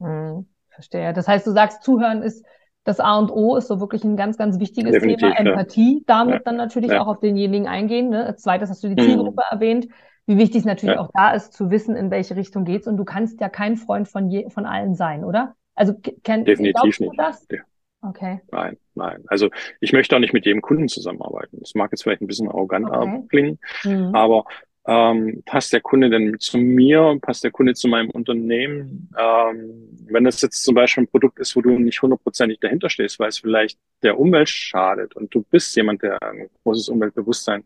[0.00, 0.06] Ja.
[0.08, 0.46] Mhm.
[0.70, 1.12] Verstehe.
[1.12, 2.46] Das heißt, du sagst, Zuhören ist
[2.84, 5.50] das A und O, ist so wirklich ein ganz, ganz wichtiges Definitiv, Thema.
[5.50, 6.04] Empathie, ja.
[6.06, 6.40] damit ja.
[6.46, 7.02] dann natürlich ja.
[7.02, 8.08] auch auf denjenigen eingehen.
[8.08, 8.24] Ne?
[8.24, 9.54] Als zweites hast du die Zielgruppe mhm.
[9.54, 9.88] erwähnt
[10.28, 11.00] wie wichtig es natürlich ja.
[11.00, 12.86] auch da ist, zu wissen, in welche Richtung geht's.
[12.86, 15.54] Und du kannst ja kein Freund von, je, von allen sein, oder?
[15.74, 17.12] Also kennt Definitiv nicht.
[17.16, 17.46] das?
[17.50, 17.58] Ja.
[18.02, 18.40] Okay.
[18.52, 19.24] Nein, nein.
[19.26, 19.48] Also
[19.80, 21.58] ich möchte auch nicht mit jedem Kunden zusammenarbeiten.
[21.60, 23.22] Das mag jetzt vielleicht ein bisschen arrogant okay.
[23.28, 24.14] klingen, mhm.
[24.14, 24.44] aber
[24.86, 27.18] ähm, passt der Kunde denn zu mir?
[27.20, 29.10] Passt der Kunde zu meinem Unternehmen?
[29.18, 33.18] Ähm, wenn das jetzt zum Beispiel ein Produkt ist, wo du nicht hundertprozentig dahinter stehst,
[33.18, 37.64] weil es vielleicht der Umwelt schadet und du bist jemand, der ein großes Umweltbewusstsein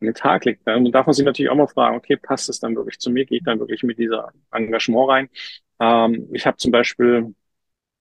[0.00, 2.60] an den Tag legt, dann darf man sich natürlich auch mal fragen, okay, passt es
[2.60, 3.24] dann wirklich zu mir?
[3.24, 5.28] Gehe ich dann wirklich mit dieser Engagement rein?
[5.80, 7.34] Ähm, ich habe zum Beispiel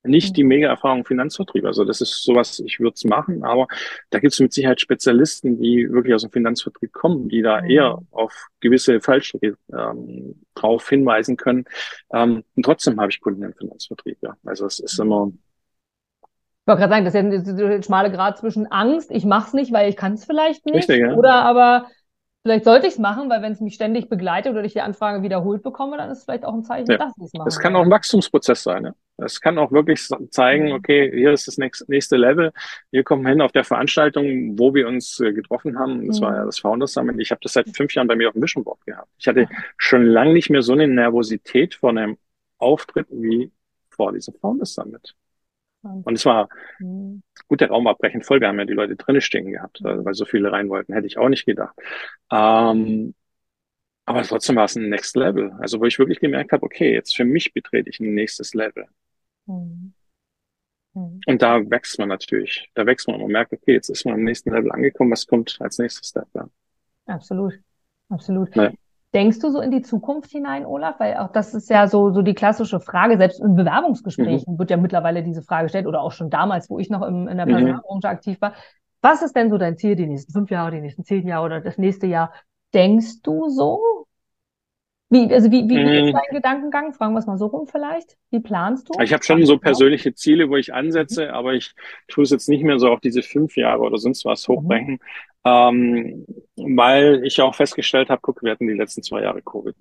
[0.04, 0.50] nicht die mhm.
[0.50, 1.66] Mega-Erfahrung Finanzvertrieb.
[1.66, 3.68] Also das ist sowas, ich würde es machen, aber
[4.10, 7.70] da gibt es mit Sicherheit Spezialisten, die wirklich aus dem Finanzvertrieb kommen, die da mhm.
[7.70, 11.66] eher auf gewisse Fallstricke ähm, drauf hinweisen können.
[12.14, 14.36] Ähm, und trotzdem habe ich Kunden im Finanzvertrieb, ja.
[14.46, 15.32] Also es ist immer.
[16.70, 19.54] Ich wollte gerade sagen, das ist ja ein schmale Grad zwischen Angst, ich mache es
[19.54, 21.14] nicht, weil ich kann es vielleicht nicht, Richtig, ja.
[21.14, 21.88] oder aber
[22.44, 25.24] Vielleicht sollte ich es machen, weil wenn es mich ständig begleitet oder ich die Anfrage
[25.24, 26.98] wiederholt bekomme, dann ist es vielleicht auch ein Zeichen, ja.
[26.98, 27.50] dass ich es mache.
[27.50, 28.84] Es kann auch ein Wachstumsprozess sein.
[28.84, 28.96] Ne?
[29.18, 30.72] Es kann auch wirklich zeigen, mhm.
[30.72, 32.54] okay, hier ist das nächste Level.
[32.92, 36.08] Wir kommen hin auf der Veranstaltung, wo wir uns äh, getroffen haben.
[36.08, 36.26] Das mhm.
[36.26, 37.20] war ja das Founders Summit.
[37.20, 39.10] Ich habe das seit fünf Jahren bei mir auf dem Vision Board gehabt.
[39.18, 42.18] Ich hatte schon lange nicht mehr so eine Nervosität vor einem
[42.58, 43.52] Auftritt wie
[43.90, 45.14] vor diesem Founders Summit.
[45.82, 47.24] Und es war mhm.
[47.48, 48.42] gut, der Raum war brechend voll.
[48.42, 50.04] Wir haben ja die Leute drinnen stehen gehabt, mhm.
[50.04, 51.76] weil so viele rein wollten, hätte ich auch nicht gedacht.
[52.32, 53.14] Ähm,
[54.06, 55.52] aber trotzdem war es ein Next Level.
[55.60, 58.86] Also wo ich wirklich gemerkt habe, okay, jetzt für mich betrete ich ein nächstes Level.
[59.46, 59.94] Mhm.
[60.94, 61.22] Mhm.
[61.26, 62.70] Und da wächst man natürlich.
[62.74, 65.12] Da wächst man und merkt, okay, jetzt ist man am nächsten Level angekommen.
[65.12, 66.28] Was kommt als nächstes Step?
[66.34, 66.50] Ja?
[67.06, 67.54] Absolut.
[68.10, 68.56] Absolut.
[68.56, 68.72] Ja.
[69.14, 71.00] Denkst du so in die Zukunft hinein, Olaf?
[71.00, 73.18] Weil auch das ist ja so, so die klassische Frage.
[73.18, 74.60] Selbst in Bewerbungsgesprächen mhm.
[74.60, 77.38] wird ja mittlerweile diese Frage gestellt oder auch schon damals, wo ich noch im, in
[77.38, 77.52] der mhm.
[77.52, 78.12] Personalbranche mhm.
[78.12, 78.54] aktiv war.
[79.02, 81.62] Was ist denn so dein Ziel die nächsten fünf Jahre, die nächsten zehn Jahre oder
[81.62, 82.34] das nächste Jahr?
[82.74, 84.06] Denkst du so?
[85.12, 86.14] Wie, also wie, wie, wie ist mhm.
[86.14, 86.94] dein Gedankengang?
[86.94, 88.16] Fragen wir es mal so rum vielleicht.
[88.30, 89.02] Wie planst du?
[89.02, 91.32] Ich habe schon so persönliche Ziele, wo ich ansetze, mhm.
[91.32, 91.74] aber ich
[92.08, 94.54] tue es jetzt nicht mehr so auf diese fünf Jahre oder sonst was mhm.
[94.54, 95.46] hochbrechen, mhm.
[95.46, 99.76] ähm, weil ich auch festgestellt habe, guck, wir hatten die letzten zwei Jahre Covid.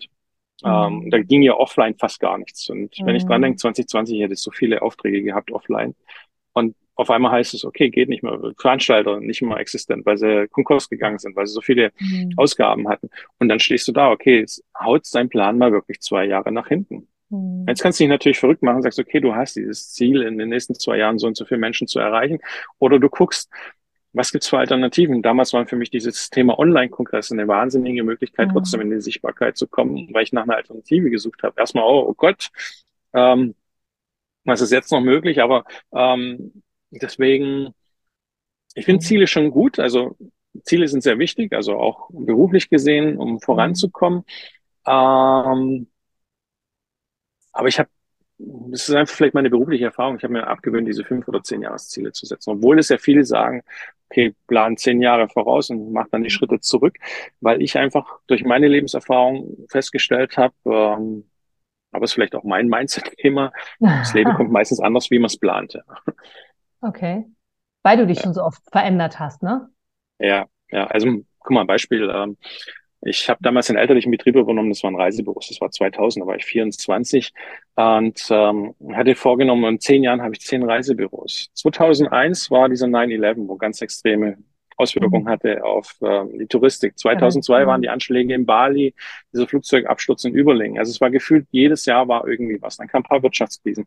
[0.62, 0.70] Mhm.
[0.70, 2.70] Ähm, da ging ja offline fast gar nichts.
[2.70, 5.94] Und wenn ich dran denke, 2020 hätte ich so viele Aufträge gehabt offline.
[6.54, 8.38] Und auf einmal heißt es, okay, geht nicht mehr.
[8.58, 12.32] Veranstalter nicht mehr existent, weil sie Konkurs gegangen sind, weil sie so viele mhm.
[12.36, 13.08] Ausgaben hatten.
[13.38, 16.66] Und dann stehst du da, okay, jetzt haut dein Plan mal wirklich zwei Jahre nach
[16.66, 17.06] hinten.
[17.30, 17.66] Mhm.
[17.68, 20.48] Jetzt kannst du dich natürlich verrückt machen, sagst, okay, du hast dieses Ziel, in den
[20.48, 22.40] nächsten zwei Jahren so und so viele Menschen zu erreichen.
[22.80, 23.48] Oder du guckst,
[24.12, 25.22] was gibt's für Alternativen?
[25.22, 28.54] Damals waren für mich dieses Thema Online-Kongress eine wahnsinnige Möglichkeit, mhm.
[28.54, 31.60] trotzdem in die Sichtbarkeit zu kommen, weil ich nach einer Alternative gesucht habe.
[31.60, 32.48] Erstmal, oh, oh Gott,
[33.14, 33.54] ähm,
[34.44, 35.40] was ist jetzt noch möglich?
[35.40, 37.74] Aber ähm, Deswegen,
[38.74, 39.04] ich finde.
[39.04, 39.78] Ziele schon gut.
[39.78, 40.16] Also
[40.62, 44.24] Ziele sind sehr wichtig, also auch beruflich gesehen, um voranzukommen.
[44.86, 45.88] Ähm,
[47.52, 47.90] aber ich habe,
[48.38, 51.62] das ist einfach vielleicht meine berufliche Erfahrung, ich habe mir abgewöhnt, diese fünf oder zehn
[51.62, 52.50] Jahresziele zu setzen.
[52.50, 53.62] Obwohl es ja viele sagen,
[54.08, 56.96] okay, plan zehn Jahre voraus und mach dann die Schritte zurück,
[57.40, 61.28] weil ich einfach durch meine Lebenserfahrung festgestellt habe, ähm,
[61.90, 65.38] aber es ist vielleicht auch mein Mindset-Thema, das Leben kommt meistens anders, wie man es
[65.38, 65.84] plante.
[66.80, 67.24] Okay.
[67.82, 68.24] Weil du dich ja.
[68.24, 69.68] schon so oft verändert hast, ne?
[70.18, 70.86] Ja, ja.
[70.86, 72.10] Also, guck mal, ein Beispiel.
[72.12, 72.36] Ähm,
[73.02, 76.26] ich habe damals einen elterlichen Betrieb übernommen, das war ein Reisebüros, das war 2000, da
[76.26, 77.32] war ich 24
[77.76, 81.50] und ähm, hatte vorgenommen, in zehn Jahren habe ich zehn Reisebüros.
[81.54, 84.38] 2001 war dieser 9-11, wo ganz extreme
[84.76, 85.28] Auswirkungen mhm.
[85.28, 86.98] hatte auf ähm, die Touristik.
[86.98, 88.94] 2002 waren die Anschläge in Bali,
[89.32, 90.78] dieser Flugzeugabsturz in Überlingen.
[90.78, 92.76] Also es war gefühlt, jedes Jahr war irgendwie was.
[92.76, 93.86] Dann kam ein paar Wirtschaftskrisen.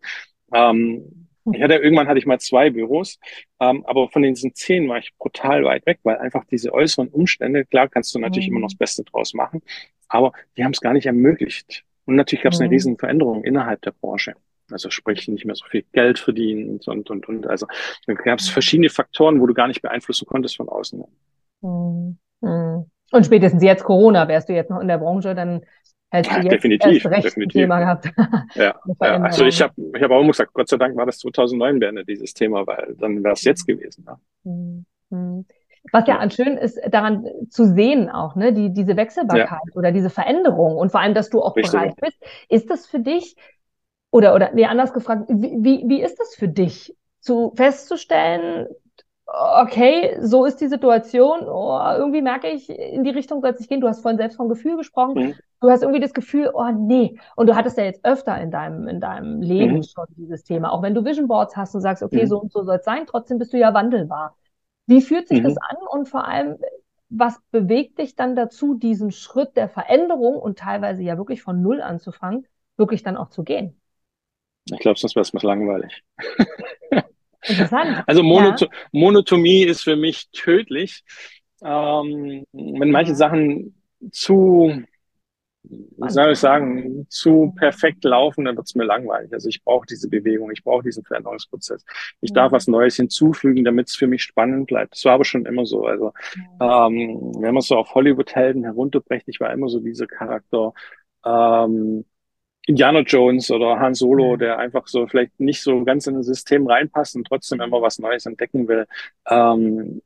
[0.54, 3.20] Ähm, ich hatte irgendwann hatte ich mal zwei Büros,
[3.60, 7.66] ähm, aber von diesen zehn war ich brutal weit weg, weil einfach diese äußeren Umstände,
[7.66, 8.58] klar kannst du natürlich mhm.
[8.58, 9.62] immer noch das Beste draus machen,
[10.08, 11.84] aber die haben es gar nicht ermöglicht.
[12.06, 12.66] Und natürlich gab es mhm.
[12.66, 14.34] eine riesen Veränderung innerhalb der Branche.
[14.70, 17.48] Also sprich nicht mehr so viel Geld verdienen und und und.
[17.48, 17.68] Also
[18.06, 18.54] dann gab es mhm.
[18.54, 21.04] verschiedene Faktoren, wo du gar nicht beeinflussen konntest von außen.
[21.62, 22.18] Mhm.
[22.42, 22.86] mhm.
[23.14, 25.66] Und spätestens jetzt Corona, wärst du jetzt noch in der Branche, dann
[26.12, 27.62] du jetzt definitiv, definitiv.
[27.62, 28.12] Thema gehabt.
[28.56, 31.20] ja, ja, also ich habe ich hab auch immer gesagt, Gott sei Dank war das
[31.20, 34.06] 2009 beendet, dieses Thema, weil dann wäre es jetzt gewesen.
[34.06, 34.20] Ja.
[34.44, 35.46] Mhm.
[35.92, 39.76] Was ja schön ist, daran zu sehen auch, ne, die, diese Wechselbarkeit ja.
[39.76, 41.72] oder diese Veränderung und vor allem, dass du auch Richtig.
[41.72, 42.18] bereit bist.
[42.50, 43.36] Ist das für dich,
[44.12, 48.68] oder, oder, nee, anders gefragt, wie, wie ist das für dich, zu festzustellen,
[49.34, 53.70] okay, so ist die Situation, oh, irgendwie merke ich, in die Richtung soll es nicht
[53.70, 53.82] gehen.
[53.82, 55.14] Du hast vorhin selbst vom Gefühl gesprochen.
[55.14, 55.36] Mhm.
[55.62, 57.18] Du hast irgendwie das Gefühl, oh nee.
[57.36, 59.84] Und du hattest ja jetzt öfter in deinem, in deinem Leben mhm.
[59.84, 60.72] schon dieses Thema.
[60.72, 62.28] Auch wenn du Vision Boards hast und sagst, okay, mhm.
[62.28, 64.36] so und so soll es sein, trotzdem bist du ja wandelbar.
[64.88, 65.60] Wie fühlt sich das mhm.
[65.70, 65.78] an?
[65.90, 66.58] Und vor allem,
[67.10, 71.82] was bewegt dich dann dazu, diesen Schritt der Veränderung und teilweise ja wirklich von Null
[71.82, 73.78] anzufangen, wirklich dann auch zu gehen?
[74.66, 76.04] Ich glaube, sonst wäre es mir langweilig.
[77.44, 78.04] Interessant.
[78.08, 78.72] Also Monoto ja.
[78.92, 81.04] Monotomie ist für mich tödlich.
[81.64, 83.76] Ähm, wenn manche Sachen
[84.12, 84.84] zu
[85.64, 89.32] wie soll ich sagen, zu perfekt laufen, dann wird es mir langweilig.
[89.32, 91.86] Also ich brauche diese Bewegung, ich brauche diesen Veränderungsprozess.
[92.22, 94.94] Ich darf was Neues hinzufügen, damit es für mich spannend bleibt.
[94.94, 95.86] Das war aber schon immer so.
[95.86, 96.14] Also
[96.60, 100.74] ähm, wenn man so auf Hollywood-Helden herunterbrecht, ich war immer so dieser Charakter.
[101.24, 102.06] Ähm,
[102.68, 106.68] Indiana Jones oder Han Solo, der einfach so vielleicht nicht so ganz in das System
[106.68, 108.86] reinpasst und trotzdem immer was Neues entdecken will.
[109.28, 110.02] Ähm,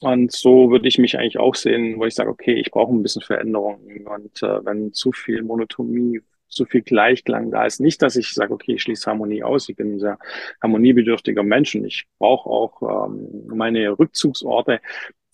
[0.00, 3.02] und so würde ich mich eigentlich auch sehen, wo ich sage, okay, ich brauche ein
[3.02, 3.80] bisschen Veränderung.
[4.04, 8.52] Und äh, wenn zu viel Monotomie, zu viel Gleichklang da ist, nicht, dass ich sage,
[8.52, 9.68] okay, ich schließe Harmonie aus.
[9.68, 10.18] Ich bin ein sehr
[10.62, 14.80] harmoniebedürftiger Mensch und ich brauche auch ähm, meine Rückzugsorte.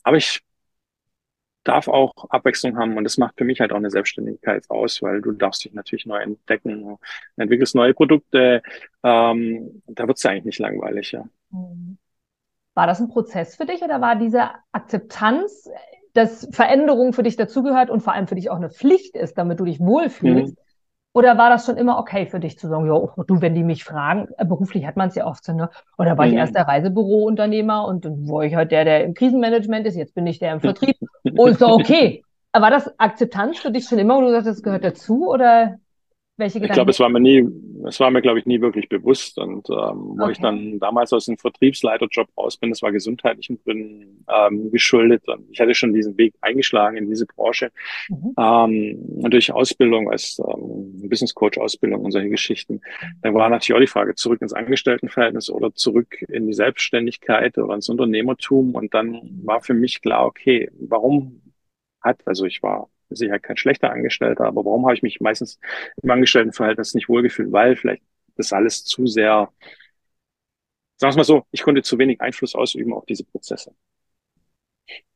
[0.05, 0.40] Aber ich
[1.64, 5.20] darf auch Abwechslung haben und das macht für mich halt auch eine Selbstständigkeit aus, weil
[5.20, 6.99] du darfst dich natürlich neu entdecken,
[7.37, 8.62] entwickelst neue Produkte,
[9.03, 11.25] ähm, da wird es eigentlich nicht langweilig, ja.
[11.51, 11.99] Mhm.
[12.75, 15.68] War das ein Prozess für dich oder war diese Akzeptanz,
[16.14, 19.61] dass Veränderung für dich dazugehört und vor allem für dich auch eine Pflicht ist, damit
[19.61, 20.57] du dich wohlfühlst?
[20.57, 20.62] Mhm.
[21.12, 23.83] Oder war das schon immer okay für dich zu sagen, ja, du, wenn die mich
[23.83, 25.68] fragen, äh, beruflich hat man es ja oft so, ne?
[25.99, 26.33] Oder war mhm.
[26.33, 30.14] ich erst der Reisebürounternehmer und dann war ich halt der, der im Krisenmanagement ist, jetzt
[30.14, 30.96] bin ich der im Vertrieb.
[31.47, 32.23] Ist doch okay.
[32.53, 35.29] War das Akzeptanz für dich schon immer, wo du sagst, das gehört dazu?
[35.29, 35.79] Oder
[36.40, 36.72] welche Gedanken?
[36.72, 37.46] Ich glaube, es war mir nie,
[37.87, 39.38] es war mir, glaube ich, nie wirklich bewusst.
[39.38, 40.33] Und ähm, wo okay.
[40.33, 45.29] ich dann damals aus dem Vertriebsleiterjob raus bin, das war gesundheitlichen Gründen ähm, geschuldet.
[45.29, 47.70] Und ich hatte schon diesen Weg eingeschlagen in diese Branche.
[48.09, 48.35] Mhm.
[48.37, 52.81] Ähm, durch Ausbildung als ähm, Business Coach Ausbildung und solche Geschichten.
[53.22, 57.74] Dann war natürlich auch die Frage, zurück ins Angestelltenverhältnis oder zurück in die Selbstständigkeit oder
[57.74, 58.74] ins Unternehmertum.
[58.74, 61.42] Und dann war für mich klar, okay, warum
[62.00, 65.59] hat, also ich war sicher kein schlechter Angestellter, aber warum habe ich mich meistens
[66.03, 67.53] im Angestelltenverhältnis nicht wohlgefühlt?
[67.53, 68.03] Weil vielleicht
[68.37, 69.53] das alles zu sehr,
[70.96, 73.75] sagen wir mal so, ich konnte zu wenig Einfluss ausüben auf diese Prozesse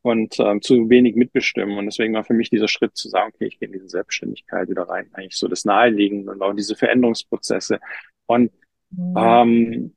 [0.02, 1.78] und ähm, zu wenig mitbestimmen.
[1.78, 4.68] Und deswegen war für mich dieser Schritt zu sagen, okay, ich gehe in diese Selbstständigkeit
[4.68, 7.80] wieder rein, eigentlich so das Naheliegende und auch diese Veränderungsprozesse.
[8.26, 8.52] Und
[8.90, 9.14] mhm.
[9.16, 9.96] ähm,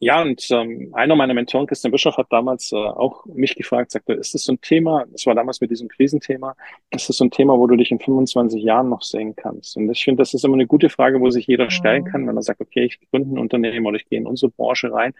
[0.00, 4.12] ja, und ähm, einer meiner Mentoren, Christian Bischof, hat damals äh, auch mich gefragt, sagte,
[4.12, 6.54] ist das so ein Thema, das war damals mit diesem Krisenthema,
[6.90, 9.76] ist das so ein Thema, wo du dich in 25 Jahren noch sehen kannst?
[9.76, 12.36] Und ich finde, das ist immer eine gute Frage, wo sich jeder stellen kann, wenn
[12.36, 15.14] er sagt, okay, ich gründe ein Unternehmen oder ich gehe in unsere Branche rein.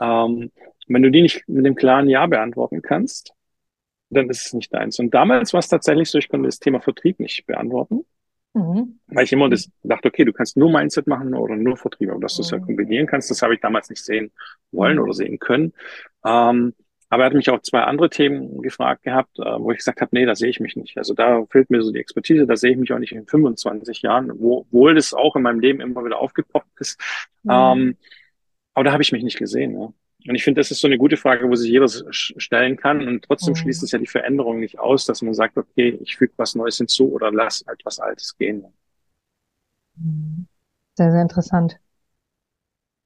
[0.00, 0.50] Ähm,
[0.86, 3.34] wenn du die nicht mit dem klaren Ja beantworten kannst,
[4.10, 4.98] dann ist es nicht deins.
[4.98, 8.06] Und damals war es tatsächlich so, ich konnte das Thema Vertrieb nicht beantworten.
[8.58, 8.98] Mhm.
[9.06, 12.20] Weil ich immer das dachte, okay, du kannst nur Mindset machen oder nur Vertrieb, aber
[12.20, 12.66] dass du es ja mhm.
[12.66, 14.32] kombinieren kannst, das habe ich damals nicht sehen
[14.72, 15.02] wollen mhm.
[15.04, 15.72] oder sehen können.
[16.24, 16.74] Ähm,
[17.10, 20.10] aber er hat mich auch zwei andere Themen gefragt gehabt, äh, wo ich gesagt habe,
[20.12, 20.98] nee, da sehe ich mich nicht.
[20.98, 24.02] Also da fehlt mir so die Expertise, da sehe ich mich auch nicht in 25
[24.02, 27.00] Jahren, wo, obwohl das auch in meinem Leben immer wieder aufgepoppt ist.
[27.44, 27.50] Mhm.
[27.50, 27.96] Ähm,
[28.74, 29.72] aber da habe ich mich nicht gesehen.
[29.78, 29.92] Ja.
[30.28, 33.06] Und ich finde, das ist so eine gute Frage, wo sich jeder stellen kann.
[33.06, 33.56] Und trotzdem mhm.
[33.56, 36.76] schließt es ja die Veränderung nicht aus, dass man sagt, okay, ich füge was Neues
[36.76, 38.64] hinzu oder lass etwas Altes gehen.
[39.96, 40.46] Mhm.
[40.96, 41.78] Sehr, sehr interessant.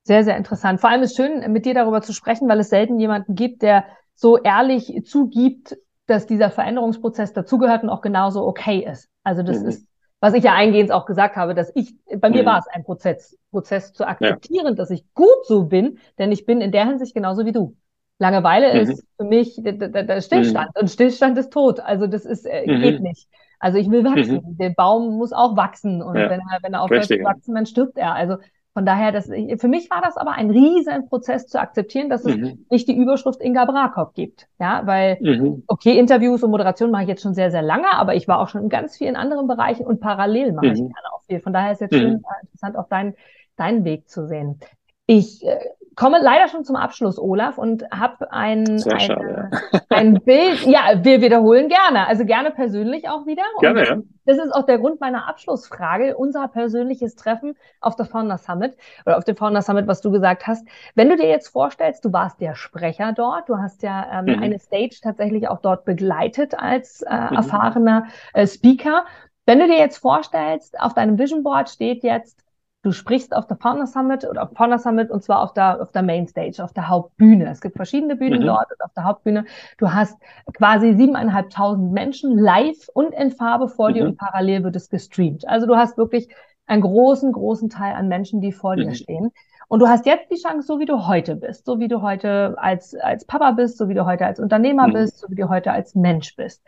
[0.03, 0.81] Sehr, sehr interessant.
[0.81, 3.85] Vor allem ist schön, mit dir darüber zu sprechen, weil es selten jemanden gibt, der
[4.15, 9.09] so ehrlich zugibt, dass dieser Veränderungsprozess dazugehört und auch genauso okay ist.
[9.23, 9.69] Also das mhm.
[9.69, 9.87] ist
[10.23, 12.47] was ich ja eingehend auch gesagt habe, dass ich, bei mir mhm.
[12.47, 14.73] war es ein Prozess, Prozess zu akzeptieren, ja.
[14.75, 17.77] dass ich gut so bin, denn ich bin in der Hinsicht genauso wie du.
[18.19, 18.81] Langeweile mhm.
[18.93, 20.81] ist für mich der, Stillstand mhm.
[20.81, 21.81] und Stillstand ist tot.
[21.81, 23.03] Also das ist, äh, geht mhm.
[23.03, 23.27] nicht.
[23.59, 24.37] Also ich will wachsen.
[24.37, 24.59] Mhm.
[24.59, 26.31] Der Baum muss auch wachsen und ja.
[26.31, 28.15] wenn er, wenn er aufhört zu wachsen, dann stirbt er.
[28.15, 28.37] Also
[28.75, 32.37] von daher, das, für mich war das aber ein riesen Prozess zu akzeptieren, dass es
[32.37, 32.65] mhm.
[32.71, 34.49] nicht die Überschrift Inga Brakop gibt.
[34.59, 35.65] Ja, weil, mhm.
[35.67, 38.49] okay, Interviews und Moderation mache ich jetzt schon sehr, sehr lange, aber ich war auch
[38.49, 40.73] schon in ganz vielen anderen Bereichen und parallel mache mhm.
[40.73, 41.41] ich gerne auch viel.
[41.41, 42.25] Von daher ist jetzt schön mhm.
[42.25, 43.15] äh, interessant, auch deinen
[43.57, 44.59] deinen Weg zu sehen.
[45.07, 45.59] Ich äh,
[45.97, 49.51] komme leider schon zum Abschluss, Olaf, und habe ein, ein,
[49.91, 50.67] ein Bild.
[50.67, 53.43] Ja, wir wiederholen gerne, also gerne persönlich auch wieder.
[53.61, 53.97] Gerne, und ja.
[54.25, 59.19] Das ist auch der Grund meiner Abschlussfrage, unser persönliches Treffen auf der Founder Summit oder
[59.19, 60.67] auf dem Founder Summit, was du gesagt hast.
[60.95, 64.43] Wenn du dir jetzt vorstellst, du warst der Sprecher dort, du hast ja ähm, mhm.
[64.43, 67.37] eine Stage tatsächlich auch dort begleitet als äh, mhm.
[67.37, 69.05] erfahrener äh, Speaker.
[69.45, 72.43] Wenn du dir jetzt vorstellst, auf deinem Vision Board steht jetzt
[72.83, 75.93] Du sprichst auf der Founder Summit oder auf Founder Summit und zwar auf der, auf
[75.93, 77.49] der Mainstage, auf der Hauptbühne.
[77.49, 78.47] Es gibt verschiedene Bühnen mhm.
[78.47, 79.45] dort und auf der Hauptbühne.
[79.79, 80.19] Du hast
[80.53, 83.95] quasi siebeneinhalbtausend Menschen live und in Farbe vor mhm.
[83.95, 85.47] dir und parallel wird es gestreamt.
[85.47, 86.29] Also du hast wirklich
[86.67, 88.81] einen großen, großen Teil an Menschen, die vor mhm.
[88.81, 89.31] dir stehen.
[89.69, 92.57] Und du hast jetzt die Chance, so wie du heute bist, so wie du heute
[92.59, 94.93] als, als Papa bist, so wie du heute als Unternehmer mhm.
[94.95, 96.63] bist, so wie du heute als Mensch bist.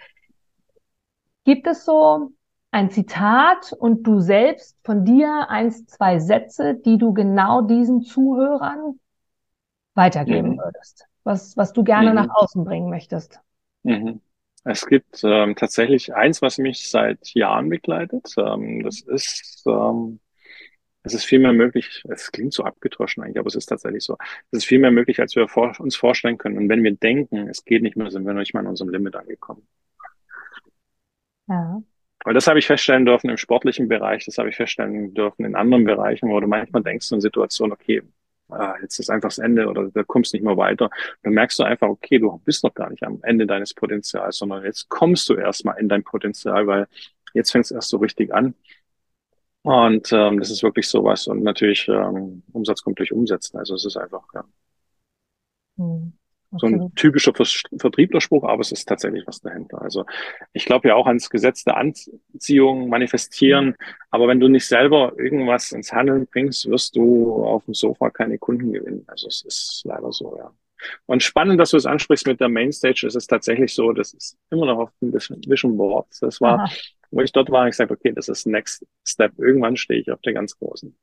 [1.45, 2.30] Gibt es so
[2.75, 8.99] ein Zitat und du selbst von dir eins, zwei Sätze, die du genau diesen Zuhörern
[9.95, 10.59] weitergeben mhm.
[10.59, 11.07] würdest?
[11.22, 12.16] Was, was du gerne mhm.
[12.16, 13.39] nach außen bringen möchtest?
[13.85, 14.20] Mhm.
[14.64, 18.35] Es gibt ähm, tatsächlich eins, was mich seit Jahren begleitet.
[18.39, 20.18] Ähm, das ist, ähm,
[21.05, 24.16] es ist viel mehr möglich, es klingt so abgedroschen eigentlich, aber es ist tatsächlich so.
[24.51, 26.59] Es ist viel mehr möglich, als wir vor, uns vorstellen können.
[26.59, 28.91] Und wenn wir denken, es geht nicht mehr, sind wir noch nicht mal an unserem
[28.91, 29.64] Limit angekommen.
[31.47, 31.81] Ja.
[32.25, 35.55] Weil das habe ich feststellen dürfen im sportlichen Bereich, das habe ich feststellen dürfen in
[35.55, 38.03] anderen Bereichen, wo du manchmal denkst in Situationen, okay,
[38.49, 40.91] ah, jetzt ist einfach das Ende oder da kommst nicht mehr weiter.
[41.22, 44.64] Dann merkst du einfach, okay, du bist noch gar nicht am Ende deines Potenzials, sondern
[44.64, 46.89] jetzt kommst du erstmal in dein Potenzial, weil
[47.35, 48.55] jetzt fängt es erst so richtig an.
[49.62, 51.27] Und ähm, das ist wirklich sowas.
[51.27, 53.59] Und natürlich, ähm, Umsatz kommt durch Umsetzen.
[53.59, 54.45] Also es ist einfach, ja.
[55.79, 56.12] Hm.
[56.59, 59.82] So ein typischer Vertrieblerspruch, aber es ist tatsächlich was dahinter.
[59.82, 60.05] Also
[60.52, 63.74] ich glaube ja auch ans Gesetz der Anziehung manifestieren, mhm.
[64.11, 68.38] aber wenn du nicht selber irgendwas ins Handeln bringst, wirst du auf dem Sofa keine
[68.38, 69.05] Kunden gewinnen.
[69.07, 70.52] Also es ist leider so, ja.
[71.07, 73.07] Und spannend, dass du es ansprichst mit der Mainstage.
[73.07, 76.09] Es ist tatsächlich so, das ist immer noch auf dem Vision Board.
[76.20, 76.70] Das war, Aha.
[77.11, 79.38] wo ich dort war, ich sagte, okay, das ist Next Step.
[79.38, 80.94] Irgendwann stehe ich auf der ganz großen.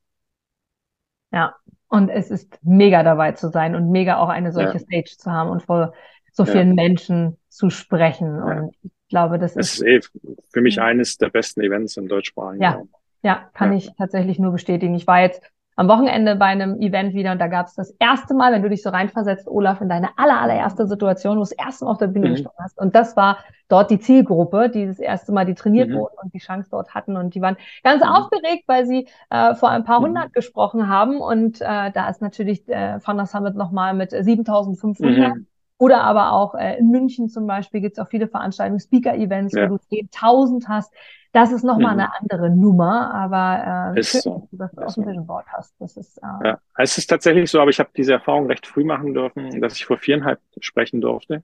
[1.32, 1.56] Ja,
[1.92, 4.80] und es ist mega dabei zu sein und mega auch eine solche ja.
[4.80, 5.94] Stage zu haben und vor
[6.32, 6.74] so vielen ja.
[6.76, 8.38] Menschen zu sprechen.
[8.38, 8.44] Ja.
[8.44, 10.20] Und ich glaube, das, das ist, ist eh
[10.54, 12.82] für mich eines der besten Events im deutschsprachigen Ja,
[13.24, 14.96] ja, kann ich tatsächlich nur bestätigen.
[14.96, 15.42] Ich war jetzt
[15.82, 18.70] am Wochenende bei einem Event wieder und da gab es das erste Mal, wenn du
[18.70, 21.98] dich so reinversetzt, Olaf, in deine aller, allererste Situation, wo du das erste Mal auf
[21.98, 22.34] der Bühne mhm.
[22.34, 22.78] gestanden hast.
[22.78, 25.96] Und das war dort die Zielgruppe, die das erste Mal, die trainiert mhm.
[25.96, 27.18] wurden und die Chance dort hatten.
[27.18, 28.10] Und die waren ganz mhm.
[28.10, 30.06] aufgeregt, weil sie äh, vor ein paar mhm.
[30.06, 31.20] hundert gesprochen haben.
[31.20, 35.34] Und äh, da ist natürlich äh, Thunder Summit nochmal mit 7500.
[35.82, 39.68] Oder aber auch äh, in München zum Beispiel gibt es auch viele Veranstaltungen, Speaker-Events, ja.
[39.68, 40.94] wo du 10.000 hast.
[41.32, 42.02] Das ist nochmal mhm.
[42.02, 44.48] eine andere Nummer, aber äh, ist schön, so.
[44.52, 45.74] dass du das auf dem Vision Board hast.
[45.80, 48.84] Das ist, äh, ja, es ist tatsächlich so, aber ich habe diese Erfahrung recht früh
[48.84, 51.42] machen dürfen, dass ich vor viereinhalb sprechen durfte.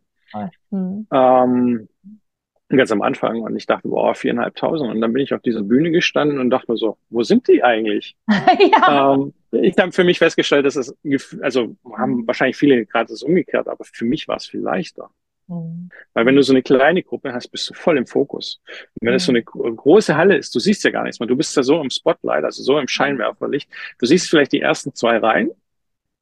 [0.70, 1.08] Mhm.
[1.12, 1.90] Ähm,
[2.70, 4.92] ganz am Anfang und ich dachte, wow, viereinhalbtausend.
[4.92, 7.64] Und dann bin ich auf dieser Bühne gestanden und dachte mir so, wo sind die
[7.64, 8.16] eigentlich?
[8.28, 9.16] ja.
[9.16, 10.96] ähm, ich habe für mich festgestellt, dass es,
[11.42, 15.10] also haben wahrscheinlich viele gerade das umgekehrt, aber für mich war es viel leichter.
[15.48, 15.90] Mhm.
[16.14, 18.62] Weil wenn du so eine kleine Gruppe hast, bist du voll im Fokus.
[19.00, 21.28] Und wenn es so eine große Halle ist, du siehst ja gar nichts mehr.
[21.28, 23.70] Du bist ja so im Spotlight, also so im Scheinwerferlicht.
[24.00, 25.52] Du siehst vielleicht die ersten zwei Reihen.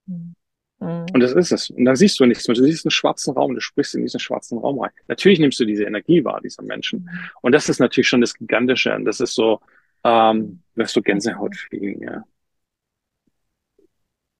[0.06, 0.36] Mhm.
[0.80, 1.70] Und das ist es.
[1.70, 2.56] Und dann siehst du nichts mehr.
[2.56, 4.92] Du siehst einen schwarzen Raum, du sprichst in diesen schwarzen Raum rein.
[5.08, 7.04] Natürlich nimmst du diese Energie wahr, dieser Menschen.
[7.04, 7.10] Mhm.
[7.42, 8.94] Und das ist natürlich schon das Gigantische.
[8.94, 9.62] Und das ist so,
[10.04, 12.24] ähm, wirst du Gänsehaut fliegen, ja.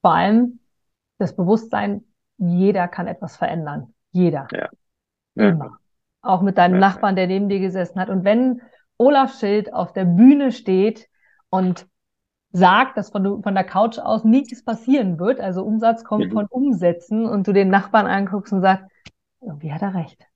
[0.00, 0.60] Vor allem
[1.18, 2.04] das Bewusstsein,
[2.38, 3.94] jeder kann etwas verändern.
[4.12, 4.46] Jeder.
[4.52, 4.68] Ja.
[5.34, 5.78] Immer.
[6.22, 6.80] Auch mit deinem ja.
[6.80, 8.08] Nachbarn, der neben dir gesessen hat.
[8.08, 8.62] Und wenn
[8.98, 11.08] Olaf Schild auf der Bühne steht
[11.50, 11.86] und
[12.52, 16.32] sagt, dass von, von der Couch aus nichts passieren wird, also Umsatz kommt mhm.
[16.32, 18.86] von Umsätzen und du den Nachbarn anguckst und sagst,
[19.40, 20.26] irgendwie hat er recht.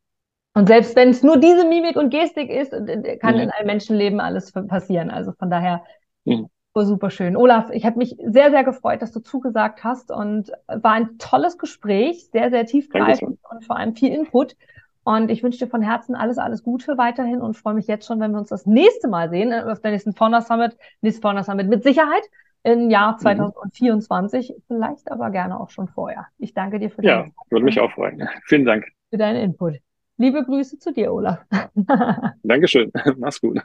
[0.52, 3.42] Und selbst wenn es nur diese Mimik und Gestik ist, äh, kann mhm.
[3.42, 5.11] in einem Menschenleben alles passieren.
[5.11, 5.84] Also von daher
[6.24, 6.48] mhm.
[6.75, 7.37] Super schön.
[7.37, 11.59] Olaf, ich habe mich sehr, sehr gefreut, dass du zugesagt hast und war ein tolles
[11.59, 14.57] Gespräch, sehr, sehr tiefgreifend und vor allem viel Input.
[15.03, 18.21] Und ich wünsche dir von Herzen alles, alles Gute weiterhin und freue mich jetzt schon,
[18.21, 21.43] wenn wir uns das nächste Mal sehen, äh, auf der nächsten Founder Summit, nächsten Founder
[21.43, 22.23] Summit mit Sicherheit
[22.62, 24.62] im Jahr 2024, mhm.
[24.66, 26.27] vielleicht aber gerne auch schon vorher.
[26.39, 28.29] Ich danke dir für Ja, würde mich auch freuen.
[28.45, 28.87] Vielen Dank.
[29.09, 29.79] Für deinen Input.
[30.18, 31.45] Liebe Grüße zu dir, Olaf.
[32.43, 32.93] Dankeschön.
[33.16, 33.59] Mach's gut.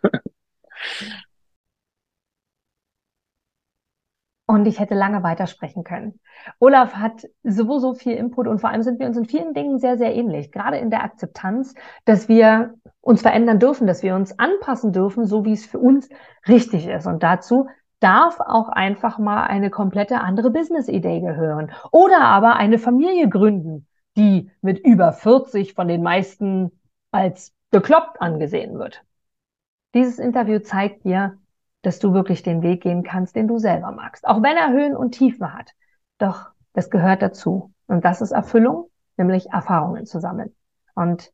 [4.48, 6.20] Und ich hätte lange weitersprechen können.
[6.60, 9.98] Olaf hat sowieso viel Input und vor allem sind wir uns in vielen Dingen sehr,
[9.98, 10.52] sehr ähnlich.
[10.52, 11.74] Gerade in der Akzeptanz,
[12.06, 16.10] dass wir uns verändern dürfen, dass wir uns anpassen dürfen, so wie es für uns
[16.48, 17.08] richtig ist.
[17.08, 17.68] Und dazu
[18.00, 21.72] darf auch einfach mal eine komplette andere Business-Idee gehören.
[21.92, 26.72] Oder aber eine Familie gründen, die mit über 40 von den meisten
[27.12, 29.04] als bekloppt angesehen wird.
[29.96, 31.38] Dieses Interview zeigt dir,
[31.86, 34.28] dass du wirklich den Weg gehen kannst, den du selber magst.
[34.28, 35.72] Auch wenn er Höhen und Tiefen hat.
[36.18, 37.72] Doch das gehört dazu.
[37.88, 40.54] Und das ist Erfüllung, nämlich Erfahrungen zu sammeln.
[40.96, 41.32] Und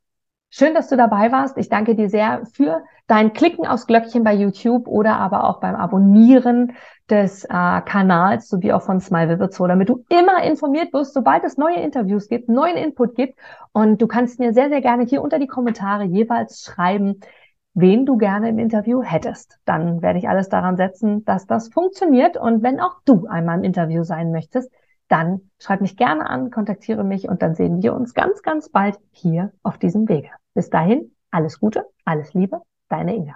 [0.49, 1.57] schön, dass du dabei warst.
[1.57, 5.75] Ich danke dir sehr für dein Klicken aufs Glöckchen bei YouTube oder aber auch beim
[5.75, 6.73] Abonnieren
[7.09, 11.43] des äh, Kanals sowie auch von Smile Vivid so, damit du immer informiert wirst, sobald
[11.43, 13.37] es neue Interviews gibt, neuen Input gibt.
[13.73, 17.19] Und du kannst mir sehr, sehr gerne hier unter die Kommentare jeweils schreiben,
[17.73, 19.59] wen du gerne im Interview hättest.
[19.65, 22.37] Dann werde ich alles daran setzen, dass das funktioniert.
[22.37, 24.71] Und wenn auch du einmal im Interview sein möchtest,
[25.07, 28.97] dann schreib mich gerne an, kontaktiere mich und dann sehen wir uns ganz, ganz bald
[29.11, 30.29] hier auf diesem Wege.
[30.53, 33.35] Bis dahin, alles Gute, alles Liebe, deine Inga.